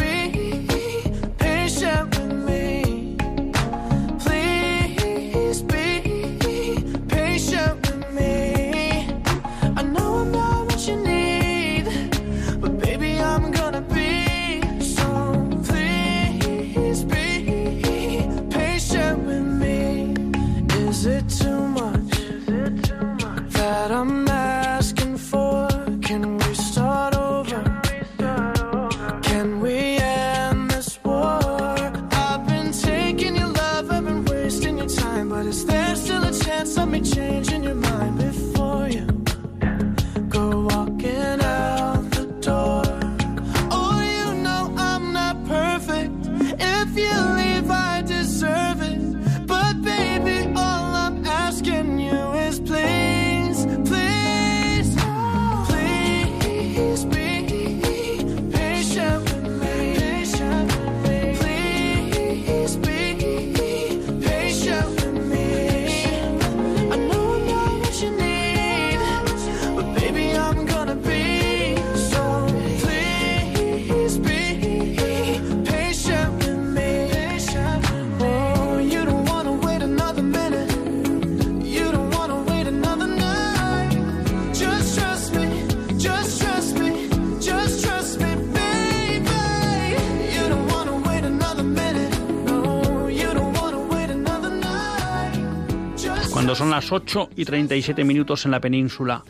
[96.80, 99.22] las 8 y 37 minutos en la península,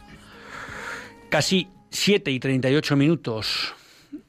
[1.30, 3.74] casi 7 y 38 minutos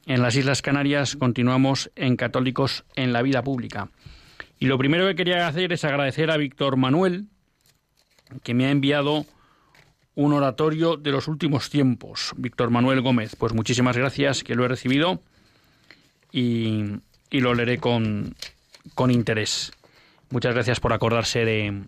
[0.06, 3.90] en las Islas Canarias, continuamos en Católicos en la Vida Pública.
[4.58, 7.26] Y lo primero que quería hacer es agradecer a Víctor Manuel,
[8.42, 9.24] que me ha enviado
[10.16, 12.32] un oratorio de los últimos tiempos.
[12.36, 15.22] Víctor Manuel Gómez, pues muchísimas gracias, que lo he recibido
[16.32, 16.86] y,
[17.30, 18.34] y lo leeré con,
[18.96, 19.70] con interés.
[20.30, 21.84] Muchas gracias por acordarse de,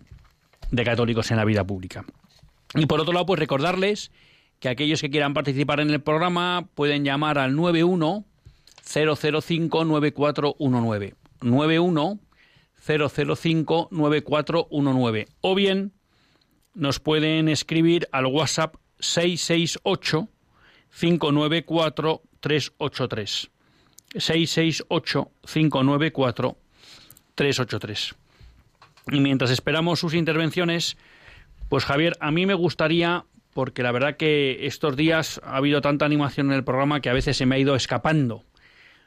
[0.71, 2.05] de católicos en la vida pública.
[2.73, 4.11] Y por otro lado, pues recordarles
[4.59, 8.25] que aquellos que quieran participar en el programa pueden llamar al 91
[8.83, 11.15] 005 9419.
[11.41, 12.19] 91
[12.87, 15.27] 005 9419.
[15.41, 15.93] O bien
[16.73, 20.29] nos pueden escribir al WhatsApp 668
[20.99, 23.49] 594 383.
[24.17, 26.57] 668 594
[27.35, 28.15] 383.
[29.11, 30.97] Y mientras esperamos sus intervenciones,
[31.69, 36.05] pues Javier, a mí me gustaría, porque la verdad que estos días ha habido tanta
[36.05, 38.43] animación en el programa que a veces se me ha ido escapando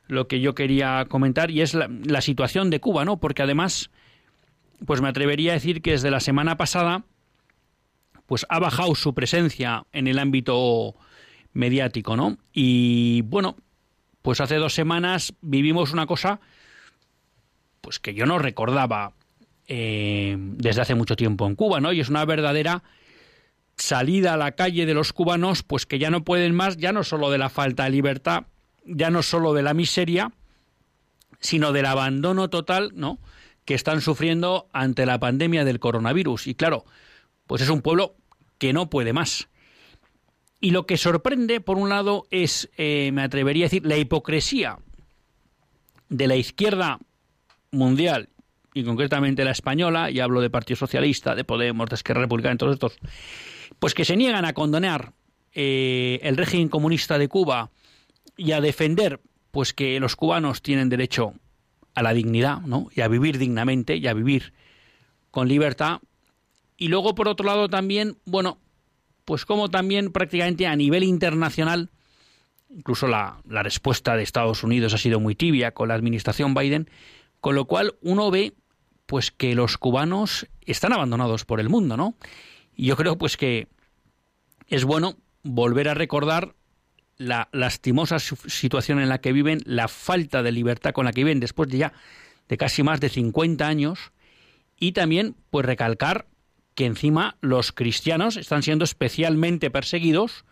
[0.08, 3.18] lo que yo quería comentar y es la, situación de Cuba, ¿no?
[3.18, 3.90] Porque además,
[4.87, 7.04] pues me atrevería a decir que desde la semana pasada,
[8.26, 10.94] pues ha bajado su presencia en el ámbito
[11.52, 12.38] mediático, ¿no?
[12.52, 13.56] Y bueno,
[14.22, 16.40] pues hace dos semanas vivimos una cosa,
[17.82, 19.12] pues que yo no recordaba
[19.68, 21.92] eh, desde hace mucho tiempo en Cuba, ¿no?
[21.92, 22.83] Y es una verdadera
[23.76, 27.04] salida a la calle de los cubanos, pues que ya no pueden más, ya no
[27.04, 28.44] solo de la falta de libertad,
[28.85, 30.33] ya no solo de la miseria,
[31.38, 33.19] sino del abandono total, ¿no?
[33.69, 36.46] que están sufriendo ante la pandemia del coronavirus.
[36.46, 36.87] Y claro,
[37.46, 38.16] pues es un pueblo
[38.56, 39.48] que no puede más.
[40.58, 44.79] Y lo que sorprende, por un lado, es, eh, me atrevería a decir, la hipocresía
[46.08, 46.98] de la izquierda
[47.71, 48.31] mundial
[48.79, 52.74] y concretamente la española, y hablo de Partido Socialista, de Podemos, de Esquerra Republicana, todos
[52.74, 52.98] estos,
[53.81, 55.14] pues que se niegan a condenar
[55.52, 57.70] eh, el régimen comunista de Cuba
[58.37, 59.20] y a defender
[59.50, 61.35] pues que los cubanos tienen derecho
[61.96, 62.88] a la dignidad, ¿no?
[62.94, 64.52] Y a vivir dignamente y a vivir
[65.33, 66.00] con libertad.
[66.76, 68.58] Y luego, por otro lado, también, bueno,
[69.24, 71.90] pues como también prácticamente a nivel internacional,
[72.70, 76.88] incluso la, la respuesta de Estados Unidos ha sido muy tibia con la administración Biden,
[77.40, 78.54] con lo cual uno ve
[79.09, 82.15] pues que los cubanos están abandonados por el mundo, ¿no?
[82.77, 83.67] Y yo creo pues que
[84.67, 86.54] es bueno volver a recordar
[87.17, 91.40] la lastimosa situación en la que viven, la falta de libertad con la que viven
[91.40, 91.94] después de ya
[92.50, 94.13] de casi más de 50 años
[94.79, 96.27] y también pues recalcar
[96.75, 100.44] que encima los cristianos están siendo especialmente perseguidos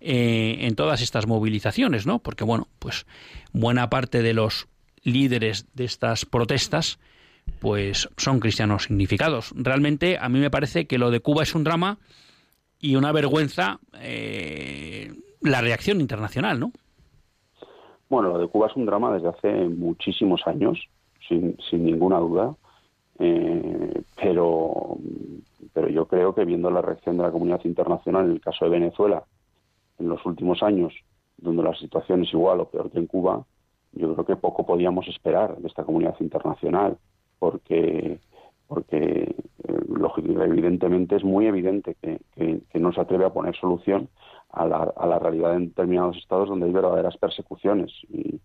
[0.00, 2.18] eh, en todas estas movilizaciones, ¿no?
[2.18, 3.06] Porque bueno, pues
[3.52, 4.68] buena parte de los
[5.04, 6.98] líderes de estas protestas
[7.60, 9.52] pues son cristianos significados.
[9.56, 11.98] Realmente a mí me parece que lo de Cuba es un drama
[12.80, 16.72] y una vergüenza eh, la reacción internacional, ¿no?
[18.08, 20.78] Bueno, lo de Cuba es un drama desde hace muchísimos años,
[21.28, 22.54] sin, sin ninguna duda,
[23.18, 24.96] eh, pero,
[25.72, 28.70] pero yo creo que viendo la reacción de la comunidad internacional en el caso de
[28.70, 29.24] Venezuela
[29.98, 30.94] en los últimos años,
[31.36, 33.44] donde la situación es igual o peor que en Cuba,
[33.92, 36.98] yo creo que poco podíamos esperar de esta comunidad internacional,
[37.38, 38.20] porque
[38.68, 39.34] porque
[39.66, 44.08] eh, evidentemente es muy evidente que, que, no se atreve a poner solución
[44.50, 47.90] a la, a la, realidad en determinados estados donde hay verdaderas persecuciones.
[48.10, 48.40] Y,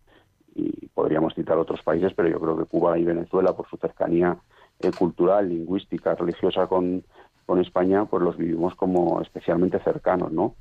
[0.55, 4.37] y, podríamos citar otros países, pero yo creo que Cuba y Venezuela, por su cercanía
[4.79, 7.03] eh, cultural, lingüística, religiosa con,
[7.45, 10.55] con España, pues los vivimos como especialmente cercanos, ¿no?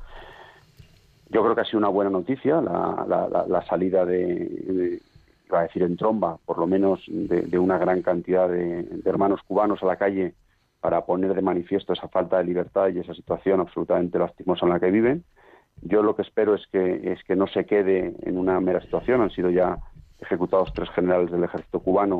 [1.30, 5.00] Yo creo que ha sido una buena noticia la, la, la salida de,
[5.60, 9.86] a decir en tromba, por lo menos de, una gran cantidad de, hermanos cubanos a
[9.86, 10.34] la calle
[10.80, 14.80] para poner de manifiesto esa falta de libertad y esa situación absolutamente lastimosa en la
[14.80, 15.24] que viven.
[15.82, 19.20] Yo lo que espero es que, es que no se quede en una mera situación.
[19.20, 19.78] Han sido ya
[20.20, 22.18] ejecutados tres generales del ejército cubano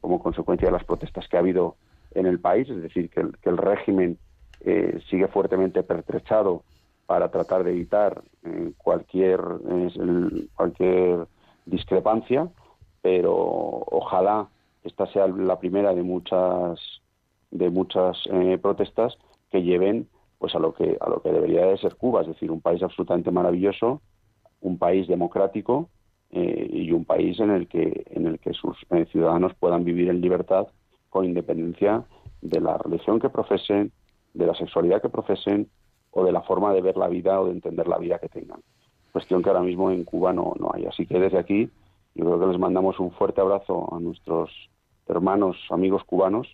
[0.00, 1.76] como consecuencia de las protestas que ha habido
[2.14, 4.18] en el país, es decir, que el, régimen
[4.60, 6.62] eh, sigue fuertemente pertrechado
[7.06, 9.40] para tratar de evitar eh, cualquier,
[10.54, 11.26] cualquier
[11.66, 12.48] discrepancia
[13.06, 14.48] pero ojalá
[14.82, 16.80] esta sea la primera de muchas
[17.52, 19.16] de muchas eh, protestas
[19.48, 20.08] que lleven
[20.40, 22.82] pues a lo que a lo que debería de ser Cuba, es decir, un país
[22.82, 24.00] absolutamente maravilloso,
[24.60, 25.88] un país democrático
[26.32, 30.10] eh, y un país en el que en el que sus eh, ciudadanos puedan vivir
[30.10, 30.66] en libertad
[31.08, 32.02] con independencia
[32.42, 33.92] de la religión que profesen,
[34.34, 35.68] de la sexualidad que profesen
[36.10, 38.60] o de la forma de ver la vida o de entender la vida que tengan.
[39.12, 40.86] Cuestión que ahora mismo en Cuba no, no hay.
[40.86, 41.70] Así que desde aquí
[42.16, 44.50] yo creo que les mandamos un fuerte abrazo a nuestros
[45.06, 46.48] hermanos, amigos cubanos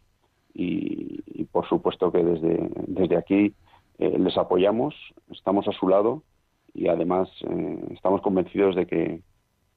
[0.53, 3.55] y, por supuesto que desde, desde aquí
[3.99, 4.95] eh, les apoyamos,
[5.31, 6.23] estamos a su lado
[6.75, 9.23] y además eh, estamos convencidos de que,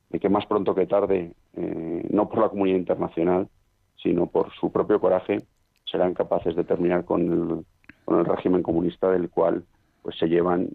[0.09, 3.47] de que más pronto que tarde, eh, no por la comunidad internacional,
[4.01, 5.37] sino por su propio coraje,
[5.85, 7.65] serán capaces de terminar con el,
[8.05, 9.63] con el régimen comunista del cual
[10.05, 10.69] pues se llevan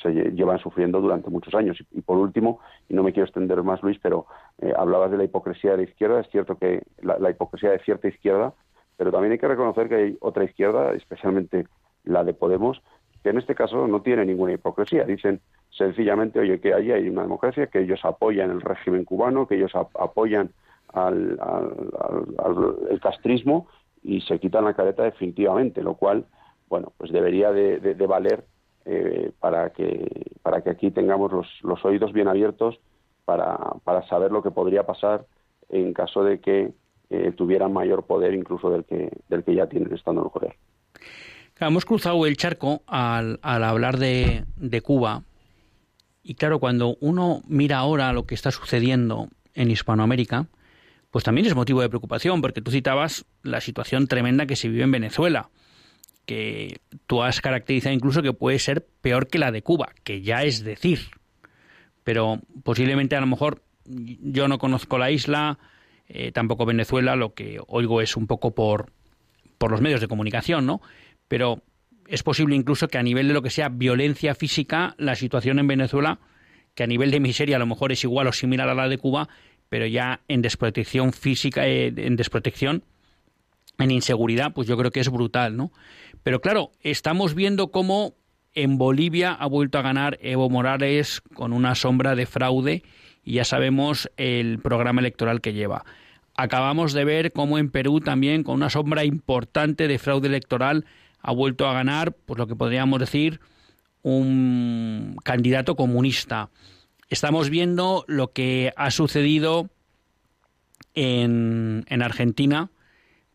[0.00, 1.76] se llevan sufriendo durante muchos años.
[1.90, 4.26] Y, por último y no me quiero extender más Luis pero
[4.58, 6.20] eh, hablabas de la hipocresía de la izquierda.
[6.20, 8.54] Es cierto que la, hipocresía de cierta izquierda
[8.96, 11.66] pero también hay que reconocer que hay otra izquierda especialmente
[12.04, 12.80] la de Podemos
[13.24, 15.02] que en este caso no tiene ninguna hipocresía.
[15.02, 15.40] Dicen
[15.76, 19.72] sencillamente oye que allí hay una democracia que ellos apoyan el régimen cubano que ellos
[19.74, 20.52] apoyan
[20.92, 21.40] al,
[22.88, 23.66] el castrismo
[24.04, 26.26] y se quitan la careta definitivamente lo cual
[26.68, 28.44] bueno pues debería de valer
[28.84, 32.78] eh, para, que, para que aquí tengamos los, los oídos bien abiertos
[33.24, 35.26] para, para, saber lo que podría pasar
[35.68, 36.72] en caso de que
[37.10, 40.54] eh, tuvieran mayor poder incluso del que, del que ya tienen estando en el poder.
[41.60, 45.22] hemos cruzado el charco al, al hablar de, de Cuba
[46.22, 50.46] y claro, cuando uno mira ahora lo que está sucediendo en Hispanoamérica,
[51.10, 54.84] pues también es motivo de preocupación, porque tú citabas la situación tremenda que se vive
[54.84, 55.50] en Venezuela
[56.26, 60.42] que tú has caracterizado incluso que puede ser peor que la de Cuba, que ya
[60.42, 61.00] es decir.
[62.04, 65.58] Pero posiblemente a lo mejor yo no conozco la isla,
[66.08, 68.92] eh, tampoco Venezuela, lo que oigo es un poco por,
[69.58, 70.80] por los medios de comunicación, ¿no?
[71.28, 71.62] Pero
[72.08, 75.68] es posible incluso que a nivel de lo que sea violencia física, la situación en
[75.68, 76.18] Venezuela,
[76.74, 78.98] que a nivel de miseria a lo mejor es igual o similar a la de
[78.98, 79.28] Cuba,
[79.68, 82.82] pero ya en desprotección física, eh, en desprotección,
[83.78, 85.70] en inseguridad, pues yo creo que es brutal, ¿no?
[86.22, 88.14] Pero claro, estamos viendo cómo
[88.54, 92.82] en Bolivia ha vuelto a ganar Evo Morales con una sombra de fraude
[93.24, 95.84] y ya sabemos el programa electoral que lleva.
[96.36, 100.84] Acabamos de ver cómo en Perú también con una sombra importante de fraude electoral
[101.20, 103.40] ha vuelto a ganar, pues lo que podríamos decir,
[104.02, 106.48] un candidato comunista.
[107.08, 109.68] Estamos viendo lo que ha sucedido
[110.94, 112.70] en, en Argentina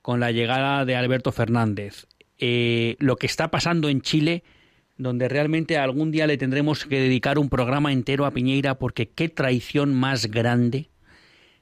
[0.01, 2.07] con la llegada de Alberto Fernández.
[2.37, 4.43] Eh, lo que está pasando en Chile,
[4.97, 9.29] donde realmente algún día le tendremos que dedicar un programa entero a Piñeira, porque qué
[9.29, 10.89] traición más grande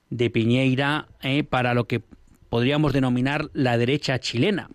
[0.10, 2.02] de Piñeira eh, para lo que
[2.50, 4.70] podríamos denominar la derecha chilena.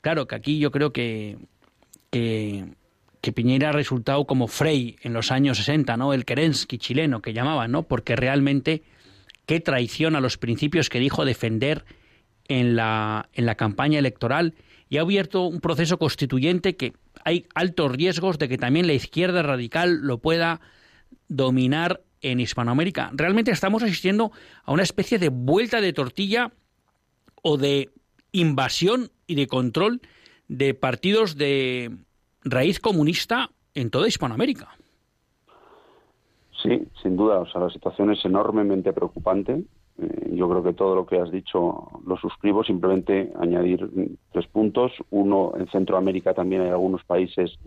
[0.00, 1.38] Claro que aquí yo creo que,
[2.10, 2.74] que,
[3.34, 6.12] Piñeira ha resultado como Frey en los años 60, ¿no?
[6.12, 7.84] El Kerensky chileno que llamaban, ¿no?
[7.84, 8.82] Porque realmente
[9.46, 11.84] qué traición a los principios que dijo defender
[12.48, 14.54] en la, en la campaña electoral
[14.92, 16.92] y ha abierto un proceso constituyente que
[17.24, 20.60] hay altos riesgos de que también la izquierda radical lo pueda
[21.28, 23.10] dominar en Hispanoamérica.
[23.14, 24.32] Realmente estamos asistiendo
[24.64, 26.52] a una especie de vuelta de tortilla
[27.42, 27.88] o de
[28.32, 30.02] invasión y de control
[30.48, 31.96] de partidos de
[32.44, 34.76] raíz comunista en toda Hispanoamérica.
[36.62, 37.38] Sí, sin duda.
[37.38, 39.64] O sea, la situación es enormemente preocupante.
[39.98, 42.64] Eh, yo creo que todo lo que has dicho lo suscribo.
[42.64, 43.88] Simplemente añadir
[44.32, 44.92] tres puntos.
[45.10, 47.58] Uno, en Centroamérica también hay algunos países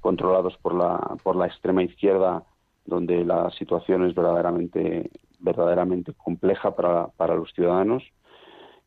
[0.00, 2.44] controlados por la, por la extrema izquierda
[2.86, 5.10] donde la situación es verdaderamente,
[5.40, 8.02] verdaderamente compleja para, para los ciudadanos.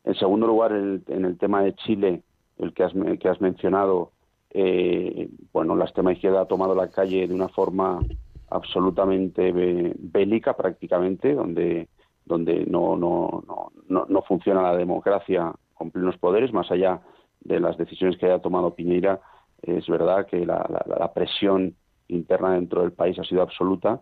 [0.04, 2.22] En segundo lugar, en el, tema de Chile,
[2.58, 4.12] el que has, que has mencionado,
[4.50, 8.00] eh, bueno, la extrema izquierda ha tomado la calle de una forma
[8.48, 11.88] absolutamente bélica prácticamente, donde,
[12.30, 13.42] donde no, no,
[13.88, 17.00] no, no, funciona la democracia con plenos poderes, más allá
[17.40, 19.20] de las decisiones que haya tomado Piñera,
[19.62, 21.74] es verdad que la, la, presión
[22.06, 24.00] interna dentro del país ha sido absoluta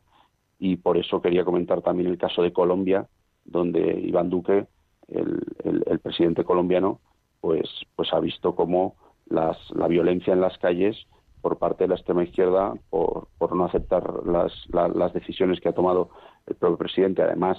[0.58, 3.08] y por eso quería comentar también el caso de Colombia,
[3.46, 4.66] donde Iván Duque,
[5.08, 7.00] el, el, presidente colombiano,
[7.40, 7.66] pues,
[7.96, 11.06] pues ha visto cómo las, la violencia en las calles
[11.40, 15.72] por parte de la extrema izquierda por, por no aceptar las, las decisiones que ha
[15.72, 16.10] tomado
[16.46, 17.58] el propio presidente, además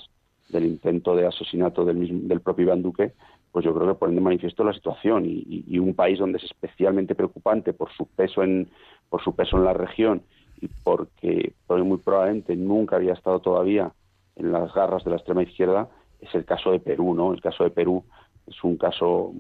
[0.50, 3.14] del intento de asesinato del, mismo, del propio Iván Duque,
[3.52, 7.16] pues yo creo que ponen de manifiesto la situación y, un país donde es especialmente
[7.16, 8.70] preocupante por su peso en
[9.10, 10.22] por su peso en la región
[10.62, 13.92] y porque, porque muy probablemente nunca había estado todavía
[14.36, 15.90] en las garras de la extrema izquierda
[16.22, 17.34] es el caso de Perú, ¿no?
[17.34, 18.04] El caso de Perú
[18.46, 19.34] es un caso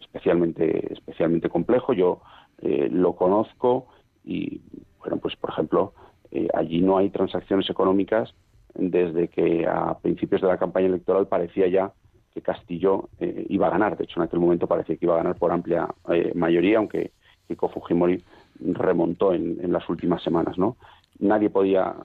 [0.00, 1.92] especialmente especialmente complejo.
[1.92, 2.20] Yo
[2.62, 3.86] eh, lo conozco
[4.24, 4.60] y,
[4.98, 5.92] bueno, pues por ejemplo,
[6.30, 8.34] eh, allí no hay transacciones económicas
[8.78, 11.92] desde que a principios de la campaña electoral parecía ya
[12.32, 13.96] que Castillo eh, iba a ganar.
[13.96, 15.88] De hecho, en aquel momento parecía que iba a ganar por amplia
[16.34, 17.12] mayoría, aunque
[17.46, 18.22] Keiko Fujimori
[18.60, 20.76] remontó en, en, las últimas semanas, ¿no?
[21.18, 21.96] Nadie podía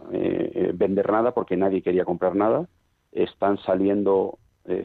[0.74, 2.68] vender nada porque nadie quería comprar nada.
[3.12, 4.40] Están saliendo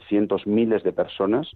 [0.09, 1.51] cientos, miles de personas,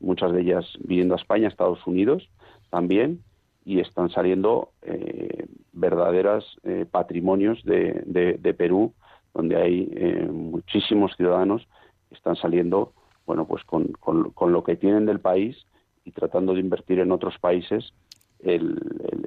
[0.00, 2.28] muchas de ellas viviendo a España, Estados Unidos
[2.70, 3.22] también,
[3.64, 8.94] y están saliendo eh, verdaderas eh, patrimonios de, Perú,
[9.36, 11.68] donde hay eh, muchísimos ciudadanos
[12.08, 12.92] que están saliendo,
[13.26, 15.56] bueno, pues con, con, lo que tienen del país
[16.04, 17.92] y tratando de invertir en otros países
[18.40, 18.78] el,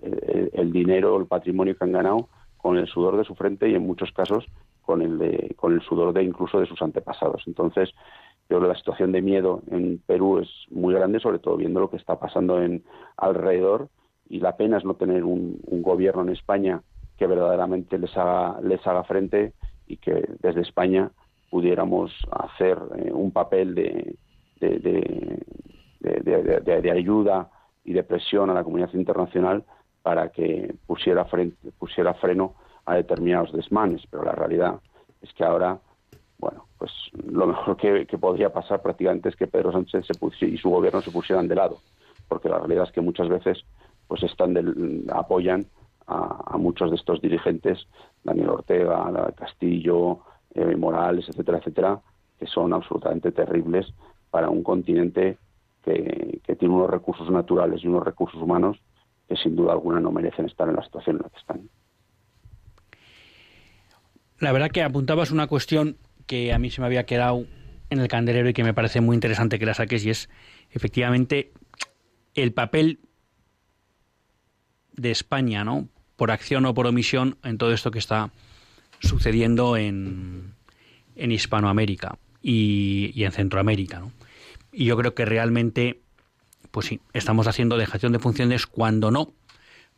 [0.01, 3.75] el, el, dinero, el patrimonio que han ganado con el sudor de su frente y
[3.75, 4.45] en muchos casos
[4.81, 7.43] con el, de, con el sudor de incluso de sus antepasados.
[7.45, 7.89] Entonces,
[8.49, 11.79] yo creo que la situación de miedo en Perú es muy grande, sobre todo viendo
[11.79, 12.83] lo que está pasando en
[13.15, 13.89] alrededor
[14.27, 16.81] y la pena es no tener un, gobierno en España
[17.17, 19.53] que verdaderamente les haga, les haga frente
[19.89, 21.11] y que desde España
[21.49, 24.15] pudiéramos hacer eh, un papel de,
[24.59, 24.79] de,
[25.99, 27.49] de, ayuda
[27.83, 29.63] y de presión a la comunidad internacional
[30.03, 32.53] para que pusiera, frente, pusiera freno
[32.85, 34.03] a determinados desmanes.
[34.09, 34.79] Pero la realidad
[35.21, 35.79] es que ahora,
[36.37, 36.91] bueno, pues
[37.25, 41.11] lo mejor que, podría pasar prácticamente es que Pedro Sánchez se y su gobierno se
[41.11, 41.79] pusieran de lado,
[42.27, 43.65] porque la realidad es que muchas veces
[44.07, 45.65] pues están del, apoyan
[46.09, 47.87] a, muchos de estos dirigentes,
[48.23, 50.19] Daniel Ortega, Castillo,
[50.53, 52.01] eh, Morales, etcétera, etcétera,
[52.39, 53.93] que son absolutamente terribles
[54.31, 55.37] para un continente
[55.83, 58.77] que, tiene unos recursos naturales y unos recursos humanos
[59.27, 61.69] que sin duda alguna no merecen estar en la situación en la que están.
[64.39, 67.45] La verdad que apuntabas una cuestión que a mí se me había quedado
[67.89, 70.29] en el candelero y que me parece muy interesante que la saques y es
[70.71, 71.51] efectivamente
[72.33, 72.99] el papel
[74.93, 75.87] de España, ¿no?
[76.19, 78.29] Por acción o por omisión en todo esto que está
[78.99, 80.53] sucediendo en,
[81.15, 84.11] en Hispanoamérica y, y en Centroamérica, ¿no?
[84.71, 86.01] Y yo creo que realmente,
[86.71, 89.33] pues sí, estamos haciendo dejación de funciones cuando no,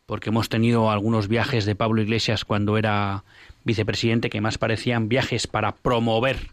[0.06, 3.24] porque hemos tenido algunos viajes de Pablo Iglesias cuando era
[3.64, 6.50] vicepresidente que más parecían viajes para promover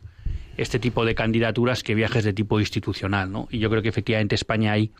[0.57, 3.47] este tipo de candidaturas que viajes de tipo institucional, ¿no?
[3.49, 4.91] Y yo creo que efectivamente España hay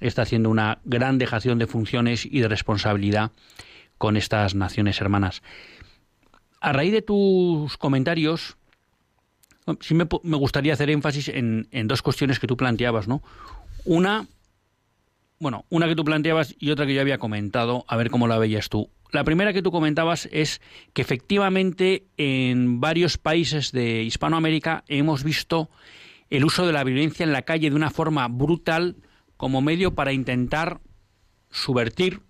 [0.00, 3.30] está haciendo una gran dejación de funciones y de responsabilidad
[4.02, 5.44] con estas naciones hermanas.
[6.60, 8.56] A raíz de tus comentarios,
[9.78, 13.22] sí me, gustaría hacer énfasis en, dos cuestiones que tú planteabas, ¿no?
[13.84, 14.26] Una,
[15.38, 18.38] bueno, una que tú planteabas y otra que yo había comentado, a ver cómo la
[18.38, 18.90] veías tú.
[19.12, 20.60] La primera que tú comentabas es
[20.94, 25.70] que efectivamente en varios países de Hispanoamérica hemos visto
[26.28, 28.96] el uso de la violencia en la calle de una forma brutal
[29.36, 30.80] como medio para intentar
[31.52, 32.20] subvertir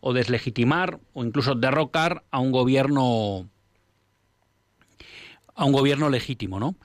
[0.00, 3.48] o deslegitimar o incluso derrocar a un gobierno
[5.54, 6.76] a un gobierno legítimo, ¿no?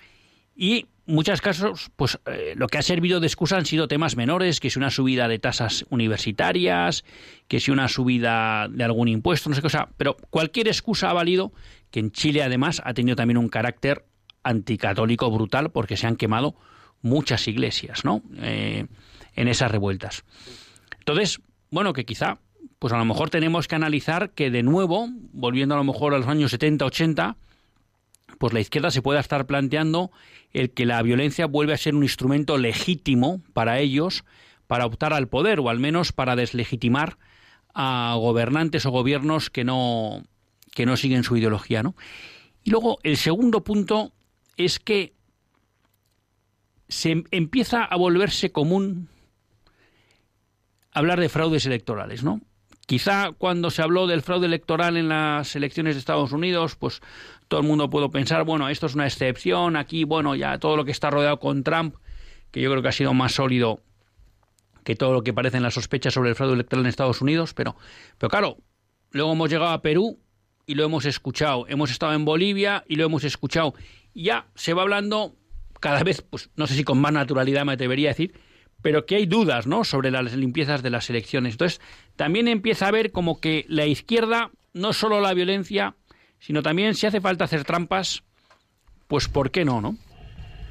[0.55, 4.59] Y muchos casos, pues eh, lo que ha servido de excusa han sido temas menores,
[4.59, 7.03] que si una subida de tasas universitarias,
[7.47, 11.13] que si una subida de algún impuesto, no sé qué cosa, pero cualquier excusa ha
[11.13, 11.53] valido,
[11.91, 14.05] que en Chile además ha tenido también un carácter
[14.43, 16.55] anticatólico brutal, porque se han quemado
[17.01, 18.23] muchas iglesias, ¿no?
[18.37, 18.87] Eh,
[19.35, 20.23] en esas revueltas.
[20.99, 22.39] Entonces, bueno, que quizá,
[22.79, 26.17] pues a lo mejor tenemos que analizar que de nuevo, volviendo a lo mejor a
[26.17, 27.37] los años 70, 80,
[28.37, 30.11] pues la izquierda se pueda estar planteando
[30.51, 34.23] el que la violencia vuelve a ser un instrumento legítimo para ellos
[34.67, 37.17] para optar al poder o al menos para deslegitimar
[37.73, 40.23] a gobernantes o gobiernos que no
[40.73, 41.95] que no siguen su ideología, ¿no?
[42.63, 44.11] Y luego el segundo punto
[44.57, 45.13] es que
[46.87, 49.09] se empieza a volverse común
[50.91, 52.41] hablar de fraudes electorales, ¿no?
[52.85, 57.01] Quizá cuando se habló del fraude electoral en las elecciones de Estados Unidos, pues
[57.47, 60.83] todo el mundo pudo pensar, bueno, esto es una excepción, aquí, bueno, ya todo lo
[60.83, 61.95] que está rodeado con Trump,
[62.51, 63.79] que yo creo que ha sido más sólido
[64.83, 67.77] que todo lo que parecen las sospechas sobre el fraude electoral en Estados Unidos, pero,
[68.17, 68.57] pero claro,
[69.11, 70.19] luego hemos llegado a Perú
[70.65, 73.73] y lo hemos escuchado, hemos estado en Bolivia y lo hemos escuchado.
[74.13, 75.35] Ya se va hablando
[75.79, 78.33] cada vez, pues no sé si con más naturalidad me debería decir,
[78.83, 79.83] pero que hay dudas, ¿no?
[79.83, 81.55] Sobre las limpiezas de las elecciones.
[81.55, 81.81] Entonces,
[82.15, 85.95] también empieza a ver como que la izquierda, no solo la violencia,
[86.39, 88.23] sino también si hace falta hacer trampas,
[89.07, 89.97] pues ¿por qué no, no?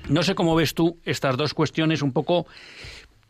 [0.09, 2.47] No sé cómo ves tú estas dos cuestiones un poco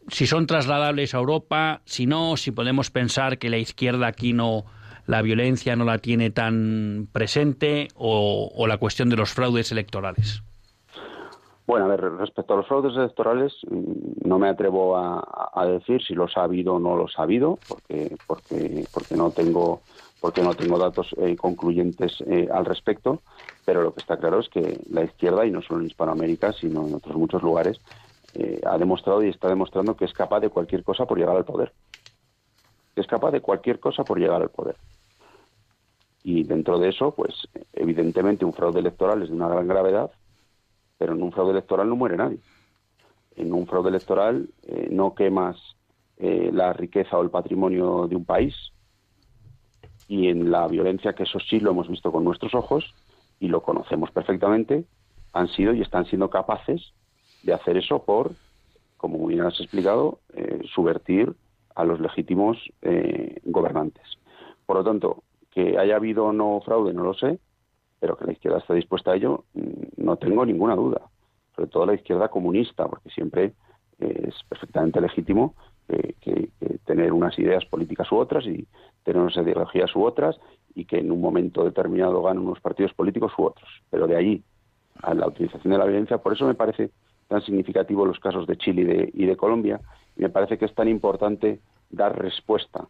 [0.08, 4.64] si son trasladables a Europa, si no, si podemos pensar que la izquierda aquí no
[5.06, 10.42] la violencia no la tiene tan presente o, la cuestión de los fraudes electorales.
[11.66, 16.14] Bueno, a ver, respecto a los fraudes electorales, mm, no me atrevo a, decir si
[16.14, 19.80] los ha habido o no los ha habido, porque, porque, porque no tengo
[20.22, 23.22] porque no tengo datos eh, concluyentes eh, al respecto,
[23.64, 26.86] pero lo que está claro es que la izquierda, y no solo en Hispanoamérica, sino
[26.86, 27.80] en otros muchos lugares,
[28.34, 31.44] eh, ha demostrado y está demostrando que es capaz de cualquier cosa por llegar al
[31.44, 31.72] poder.
[32.94, 34.76] Es capaz de cualquier cosa por llegar al poder.
[36.22, 37.34] Y dentro de eso, pues
[37.72, 40.12] evidentemente un fraude electoral es de una gran gravedad,
[41.02, 42.38] pero en un fraude electoral no muere nadie.
[43.34, 45.56] En un fraude electoral eh, no quemas
[46.16, 48.54] eh, la riqueza o el patrimonio de un país
[50.06, 52.94] y en la violencia, que eso sí lo hemos visto con nuestros ojos
[53.40, 54.84] y lo conocemos perfectamente,
[55.32, 56.92] han sido y están siendo capaces
[57.42, 58.30] de hacer eso por,
[58.96, 61.34] como bien has explicado, eh, subvertir
[61.74, 62.58] a los legítimos
[63.42, 64.04] gobernantes.
[64.66, 67.40] Por lo tanto, que haya habido o no fraude, no lo sé,
[68.02, 71.02] pero que la izquierda esté dispuesta a ello, mm, no tengo ninguna duda.
[71.54, 73.52] Sobre todo la izquierda comunista, porque siempre
[74.00, 75.54] eh, es perfectamente legítimo
[76.20, 76.48] que,
[76.84, 78.66] tener unas ideas políticas u otras y
[79.04, 80.36] tener unas ideologías u otras
[80.74, 83.68] y que en un momento determinado ganen unos partidos políticos u otros.
[83.88, 84.42] Pero de allí
[85.00, 86.90] a la utilización de la violencia, por eso me parece
[87.28, 89.80] tan significativo los casos de Chile y de, Colombia.
[90.16, 92.88] Y me parece que es tan importante dar respuesta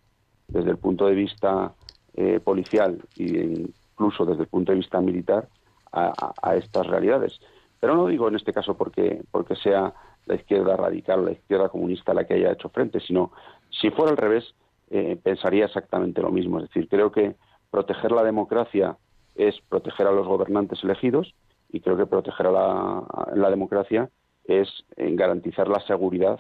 [0.49, 1.75] desde el punto de vista
[2.15, 5.49] eh, policial e incluso desde el punto de vista militar
[5.93, 7.39] a, estas realidades.
[7.79, 9.93] Pero no digo en este caso porque, porque sea
[10.25, 13.33] la izquierda radical la izquierda comunista la que haya hecho frente, sino
[13.71, 14.55] si fuera al revés,
[14.91, 16.59] eh, pensaría exactamente lo mismo.
[16.59, 17.35] Es decir, creo que
[17.71, 18.97] proteger la democracia
[19.35, 21.35] es proteger a los gobernantes elegidos
[21.71, 23.03] y creo que proteger a
[23.35, 24.11] la democracia
[24.45, 26.39] es en garantizar la seguridad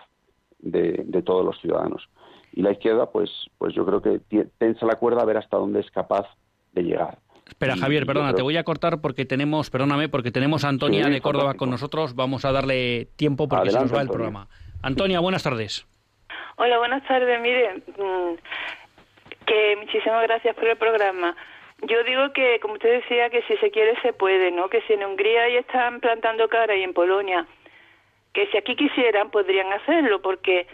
[0.58, 2.08] de, todos los ciudadanos.
[2.52, 4.20] Y la izquierda, pues, pues yo creo que
[4.58, 6.26] tensa la cuerda a ver hasta dónde es capaz
[6.72, 7.18] de llegar.
[7.52, 11.20] Espera, Javier, perdona, te voy a cortar porque tenemos, perdóname, porque tenemos a Antonia de
[11.20, 12.14] Córdoba con nosotros.
[12.14, 14.48] Vamos a darle tiempo porque se nos va el programa.
[14.82, 15.86] Antonia, buenas tardes.
[16.56, 17.40] Hola, buenas tardes.
[17.42, 18.34] Mire, mm,
[19.46, 21.36] que muchísimas gracias por el programa.
[21.82, 24.70] Yo digo que, como usted decía, que si se quiere se puede, ¿no?
[24.70, 27.46] Que si en Hungría ya están plantando cara y en Polonia
[28.32, 30.66] que si aquí quisieran podrían hacerlo, porque,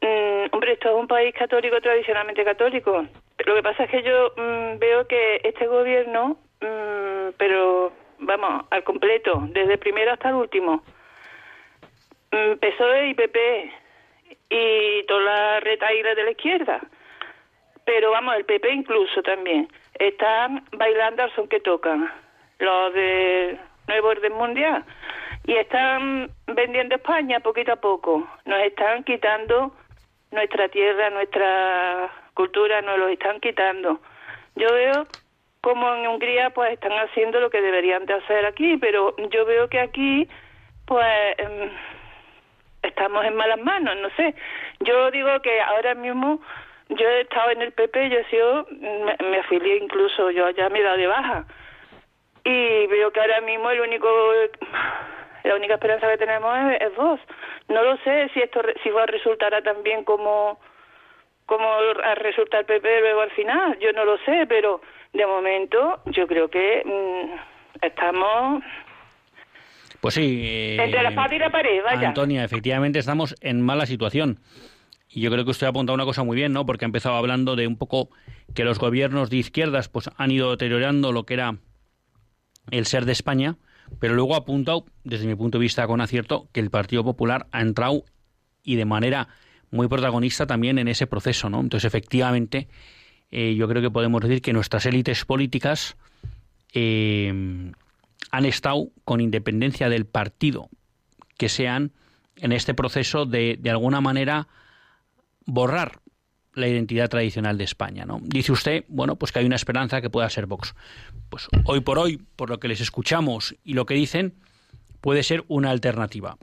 [0.00, 3.06] mm, hombre, esto es un país católico, tradicionalmente católico.
[3.44, 8.82] Lo que pasa es que yo mm, veo que este gobierno, mm, pero vamos, al
[8.84, 10.82] completo, desde el primero hasta el último,
[12.30, 13.72] PSOE y PP
[14.50, 16.80] y toda la retaíla de la izquierda,
[17.84, 22.10] pero vamos, el PP incluso también, están bailando al son que tocan,
[22.58, 24.84] los de Nuevo Orden Mundial.
[25.44, 28.28] Y están vendiendo España poquito a poco.
[28.44, 29.72] Nos están quitando
[30.32, 33.98] nuestra tierra, nuestra cultura, nos lo están quitando.
[34.54, 35.06] Yo veo
[35.60, 39.68] como en Hungría pues están haciendo lo que deberían de hacer aquí, pero yo veo
[39.68, 40.28] que aquí
[40.86, 41.70] pues em,
[42.82, 44.34] estamos en malas manos, no sé.
[44.80, 46.40] Yo digo que ahora mismo
[46.90, 50.78] yo he estado en el PP, yo he sido, me, afilié incluso, yo ya me
[50.78, 51.44] he dado de baja.
[52.44, 54.08] Y veo que ahora mismo el único
[55.42, 57.20] la única esperanza que tenemos es, vos.
[57.68, 60.60] No lo sé si esto si va a resultar también como
[61.46, 61.64] como
[62.04, 64.80] a resultar el PP luego al final, yo no lo sé, pero
[65.12, 68.62] de momento yo creo que mm, estamos
[70.00, 70.42] Pues sí.
[70.44, 72.08] eh, Entre la espada y la pared, vaya.
[72.08, 74.40] Antonia, efectivamente estamos en mala situación.
[75.08, 76.66] Y yo creo que usted ha apuntado una cosa muy bien, ¿no?
[76.66, 78.10] Porque ha empezado hablando de un poco
[78.54, 81.56] que los gobiernos de izquierdas pues han ido deteriorando lo que era
[82.72, 83.56] el ser de España,
[84.00, 87.46] pero luego ha apuntado, desde mi punto de vista con acierto, que el Partido Popular
[87.52, 88.02] ha entrado
[88.64, 89.28] y de manera
[89.70, 91.60] muy protagonista también en ese proceso, ¿no?
[91.60, 92.68] Entonces, efectivamente,
[93.30, 95.96] eh, yo creo que podemos decir que nuestras élites políticas
[96.72, 97.72] eh,
[98.30, 100.68] han estado, con independencia del partido
[101.38, 101.92] que sean,
[102.36, 104.48] en este proceso de, de alguna manera,
[105.46, 106.00] borrar
[106.56, 108.04] la identidad tradicional de España.
[108.04, 108.18] ¿no?
[108.22, 110.74] Dice usted, bueno, pues que hay una esperanza que pueda ser Vox.
[111.28, 114.34] Pues hoy por hoy, por lo que les escuchamos y lo que dicen,
[115.00, 116.38] puede ser una alternativa.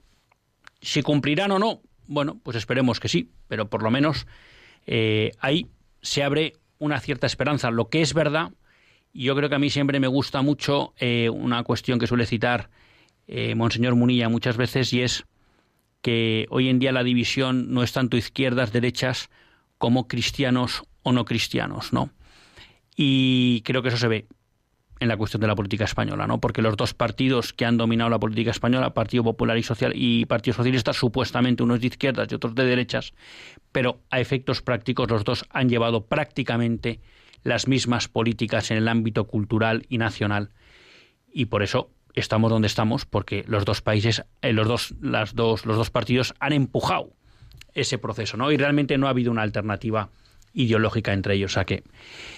[0.81, 4.27] Si cumplirán o no, bueno, pues esperemos que sí, pero por lo menos
[4.85, 5.67] eh, ahí
[6.01, 7.71] se abre una cierta esperanza.
[7.71, 8.51] Lo que es verdad,
[9.13, 12.25] y yo creo que a mí siempre me gusta mucho eh, una cuestión que suele
[12.25, 12.69] citar
[13.27, 15.25] eh, Monseñor Munilla muchas veces, y es
[16.01, 19.29] que hoy en día la división no es tanto izquierdas, derechas,
[19.77, 22.09] como cristianos o no cristianos, ¿no?
[22.95, 24.27] Y creo que eso se ve
[25.03, 26.39] en la cuestión de la política española, ¿no?
[26.39, 30.25] Porque los dos partidos que han dominado la política española, Partido Popular y Social y
[30.25, 33.13] Partido Socialista, supuestamente unos de izquierdas y otros de derechas,
[33.73, 37.01] pero a efectos prácticos los dos han llevado prácticamente
[37.43, 40.51] las mismas políticas en el ámbito cultural y nacional.
[41.33, 45.65] Y por eso estamos donde estamos, porque los dos países, eh, los dos, las dos,
[45.65, 47.11] los dos partidos han empujado
[47.73, 48.53] ese proceso, ¿no?
[48.53, 50.09] Y realmente no ha habido una alternativa
[50.53, 51.83] ideológica entre ellos, o sea que,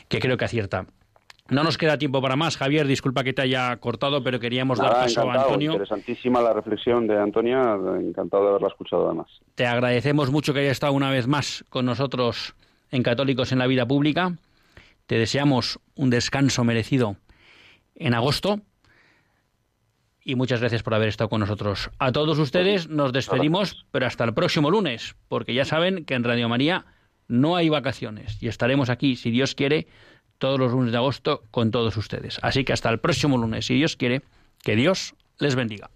[0.07, 0.87] que creo que acierta.
[1.47, 4.93] No nos queda tiempo para más, Javier, disculpa que te haya cortado, pero queríamos dar
[4.93, 5.43] paso a.
[5.43, 5.73] Antonio.
[5.73, 9.27] Interesantísima la reflexión de Antonia, encantado de haberla escuchado además.
[9.53, 12.55] Te agradecemos mucho que hayas estado una vez más con nosotros
[12.89, 14.33] en Católicos en la Vida Pública.
[15.05, 17.17] Te deseamos un descanso merecido
[17.93, 18.61] en agosto.
[20.23, 21.91] Y muchas gracias por haber estado con nosotros.
[21.99, 26.23] A todos ustedes nos despedimos, pero hasta el próximo lunes, porque ya saben que en
[26.23, 26.85] Radio María
[27.27, 29.87] no hay vacaciones y estaremos aquí, si Dios quiere,
[30.37, 32.39] todos los lunes de agosto con todos ustedes.
[32.41, 34.21] Así que hasta el próximo lunes, si Dios quiere,
[34.63, 35.89] que Dios les bendiga.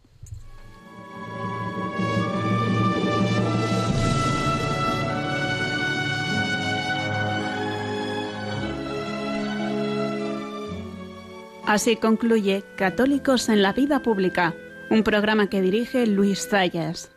[11.70, 14.56] Así concluye Católicos en la Vida Pública,
[14.90, 17.12] un programa que dirige Luis Zayas.